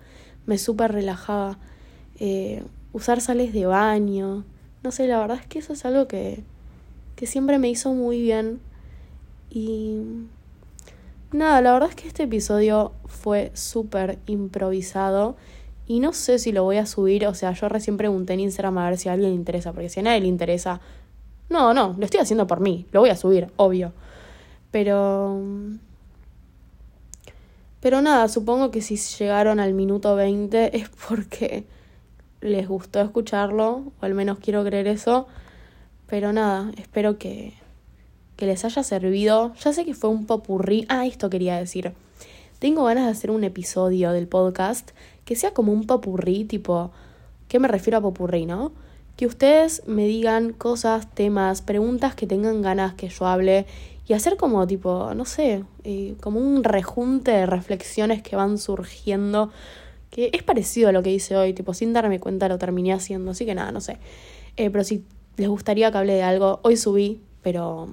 me 0.46 0.58
súper 0.58 0.92
relajaba. 0.92 1.58
Eh, 2.20 2.64
usar 2.92 3.22
sales 3.22 3.54
de 3.54 3.66
baño, 3.66 4.44
no 4.84 4.92
sé, 4.92 5.08
la 5.08 5.20
verdad 5.20 5.40
es 5.40 5.48
que 5.48 5.60
eso 5.60 5.74
es 5.74 5.86
algo 5.86 6.08
que, 6.08 6.44
que 7.16 7.26
siempre 7.26 7.60
me 7.60 7.70
hizo 7.70 7.94
muy 7.94 8.22
bien. 8.22 8.60
Y 9.50 10.02
nada, 11.32 11.62
la 11.62 11.74
verdad 11.74 11.90
es 11.90 11.96
que 11.96 12.08
este 12.08 12.24
episodio 12.24 12.92
fue 13.06 13.52
súper 13.54 14.20
improvisado. 14.26 15.36
Y 15.86 16.00
no 16.00 16.14
sé 16.14 16.40
si 16.40 16.52
lo 16.52 16.64
voy 16.64 16.78
a 16.78 16.86
subir, 16.86 17.28
o 17.28 17.34
sea, 17.34 17.52
yo 17.52 17.68
recién 17.70 17.98
pregunté 17.98 18.34
en 18.34 18.40
Instagram 18.42 18.78
a 18.78 18.90
ver 18.90 18.98
si 18.98 19.10
a 19.10 19.14
alguien 19.14 19.32
le 19.32 19.36
interesa, 19.36 19.74
porque 19.74 19.90
si 19.90 20.00
a 20.00 20.04
nadie 20.04 20.22
le 20.22 20.28
interesa, 20.28 20.80
no, 21.50 21.74
no, 21.74 21.96
lo 21.98 22.06
estoy 22.06 22.22
haciendo 22.22 22.48
por 22.48 22.62
mí, 22.62 22.86
lo 22.92 23.02
voy 23.02 23.10
a 23.10 23.16
subir, 23.16 23.48
obvio. 23.58 23.92
Pero 24.72 25.42
pero 27.84 28.02
nada, 28.02 28.30
supongo 28.30 28.72
que 28.72 28.82
si 28.82 28.96
llegaron 28.96 29.60
al 29.60 29.74
minuto 29.74 30.16
20 30.16 30.78
es 30.78 30.90
porque 31.06 31.66
les 32.40 32.66
gustó 32.66 33.02
escucharlo, 33.02 33.92
o 34.00 34.06
al 34.06 34.14
menos 34.14 34.40
quiero 34.40 34.64
creer 34.64 34.88
eso. 34.88 35.28
Pero 36.08 36.32
nada, 36.32 36.72
espero 36.78 37.18
que, 37.18 37.52
que 38.38 38.46
les 38.46 38.64
haya 38.64 38.84
servido. 38.84 39.54
Ya 39.56 39.74
sé 39.74 39.84
que 39.84 39.94
fue 39.94 40.10
un 40.10 40.26
popurrí. 40.26 40.86
Ah, 40.88 41.06
esto 41.06 41.30
quería 41.30 41.58
decir. 41.58 41.92
Tengo 42.58 42.86
ganas 42.86 43.04
de 43.04 43.12
hacer 43.12 43.32
un 43.32 43.44
episodio 43.44 44.14
del 44.14 44.30
podcast 44.30 44.92
que 45.26 45.36
sea 45.36 45.54
como 45.54 45.72
un 45.72 45.86
popurrí, 45.86 46.46
tipo, 46.46 46.92
¿qué 47.48 47.60
me 47.60 47.68
refiero 47.68 47.98
a 47.98 48.02
popurrí, 48.02 48.46
no? 48.46 48.72
Que 49.16 49.26
ustedes 49.26 49.84
me 49.86 50.06
digan 50.08 50.54
cosas, 50.54 51.14
temas, 51.14 51.62
preguntas 51.62 52.16
que 52.16 52.28
tengan 52.28 52.62
ganas 52.62 52.94
que 52.96 53.10
yo 53.10 53.28
hable 53.28 53.66
y 54.08 54.14
hacer 54.14 54.36
como 54.38 54.68
tipo, 54.68 55.14
no 55.14 55.26
sé, 55.26 55.64
eh, 55.84 56.16
como 56.20 56.40
un 56.40 56.64
rejunte 56.64 57.32
de 57.32 57.46
reflexiones 57.46 58.22
que 58.22 58.36
van 58.36 58.58
surgiendo, 58.58 59.50
que 60.10 60.30
es 60.34 60.44
parecido 60.44 60.90
a 60.90 60.92
lo 60.92 61.04
que 61.04 61.12
hice 61.12 61.38
hoy, 61.38 61.54
tipo, 61.54 61.74
sin 61.74 61.94
darme 61.94 62.20
cuenta 62.20 62.50
lo 62.50 62.58
terminé 62.58 62.92
haciendo, 62.92 63.32
así 63.32 63.46
que 63.46 63.56
nada, 63.56 63.72
no 63.72 63.82
sé. 63.82 64.00
Eh, 64.58 64.70
pero 64.70 64.84
si 64.84 65.06
les 65.38 65.48
gustaría 65.48 65.92
que 65.92 65.98
hable 65.98 66.14
de 66.14 66.24
algo, 66.24 66.60
hoy 66.64 66.76
subí, 66.76 67.22
pero, 67.42 67.88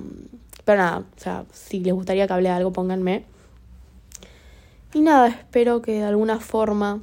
pero 0.64 0.78
nada, 0.78 0.98
o 0.98 1.20
sea, 1.20 1.44
si 1.52 1.80
les 1.80 1.94
gustaría 1.94 2.26
que 2.26 2.32
hable 2.32 2.48
de 2.48 2.54
algo, 2.54 2.72
pónganme. 2.72 3.24
Y 4.92 5.00
nada, 5.00 5.28
espero 5.28 5.80
que 5.80 5.92
de 5.92 6.04
alguna 6.04 6.40
forma 6.40 7.00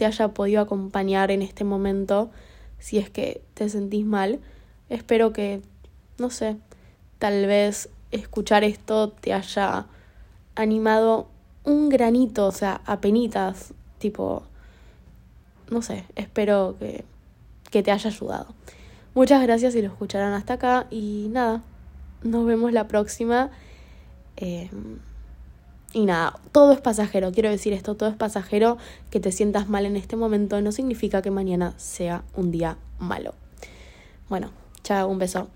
te 0.00 0.06
haya 0.06 0.28
podido 0.28 0.62
acompañar 0.62 1.30
en 1.30 1.42
este 1.42 1.62
momento, 1.62 2.30
si 2.78 2.96
es 2.96 3.10
que 3.10 3.42
te 3.52 3.68
sentís 3.68 4.06
mal. 4.06 4.40
Espero 4.88 5.34
que, 5.34 5.60
no 6.16 6.30
sé, 6.30 6.56
tal 7.18 7.44
vez 7.44 7.90
escuchar 8.10 8.64
esto 8.64 9.10
te 9.10 9.34
haya 9.34 9.88
animado 10.54 11.28
un 11.64 11.90
granito, 11.90 12.46
o 12.46 12.50
sea, 12.50 12.80
a 12.86 13.02
penitas, 13.02 13.74
tipo, 13.98 14.42
no 15.70 15.82
sé, 15.82 16.06
espero 16.16 16.76
que, 16.78 17.04
que 17.70 17.82
te 17.82 17.90
haya 17.90 18.08
ayudado. 18.08 18.54
Muchas 19.14 19.42
gracias 19.42 19.74
si 19.74 19.82
lo 19.82 19.88
escucharon 19.88 20.32
hasta 20.32 20.54
acá 20.54 20.86
y 20.90 21.28
nada, 21.30 21.62
nos 22.22 22.46
vemos 22.46 22.72
la 22.72 22.88
próxima. 22.88 23.50
Em, 24.36 24.98
y 25.92 26.06
nada, 26.06 26.38
todo 26.52 26.72
es 26.72 26.80
pasajero, 26.80 27.32
quiero 27.32 27.50
decir 27.50 27.72
esto, 27.72 27.94
todo 27.94 28.08
es 28.08 28.16
pasajero, 28.16 28.78
que 29.10 29.20
te 29.20 29.32
sientas 29.32 29.68
mal 29.68 29.86
en 29.86 29.96
este 29.96 30.16
momento 30.16 30.60
no 30.60 30.72
significa 30.72 31.22
que 31.22 31.30
mañana 31.30 31.74
sea 31.78 32.22
un 32.34 32.50
día 32.50 32.78
malo. 32.98 33.34
Bueno, 34.28 34.50
chao, 34.84 35.08
un 35.08 35.18
beso. 35.18 35.48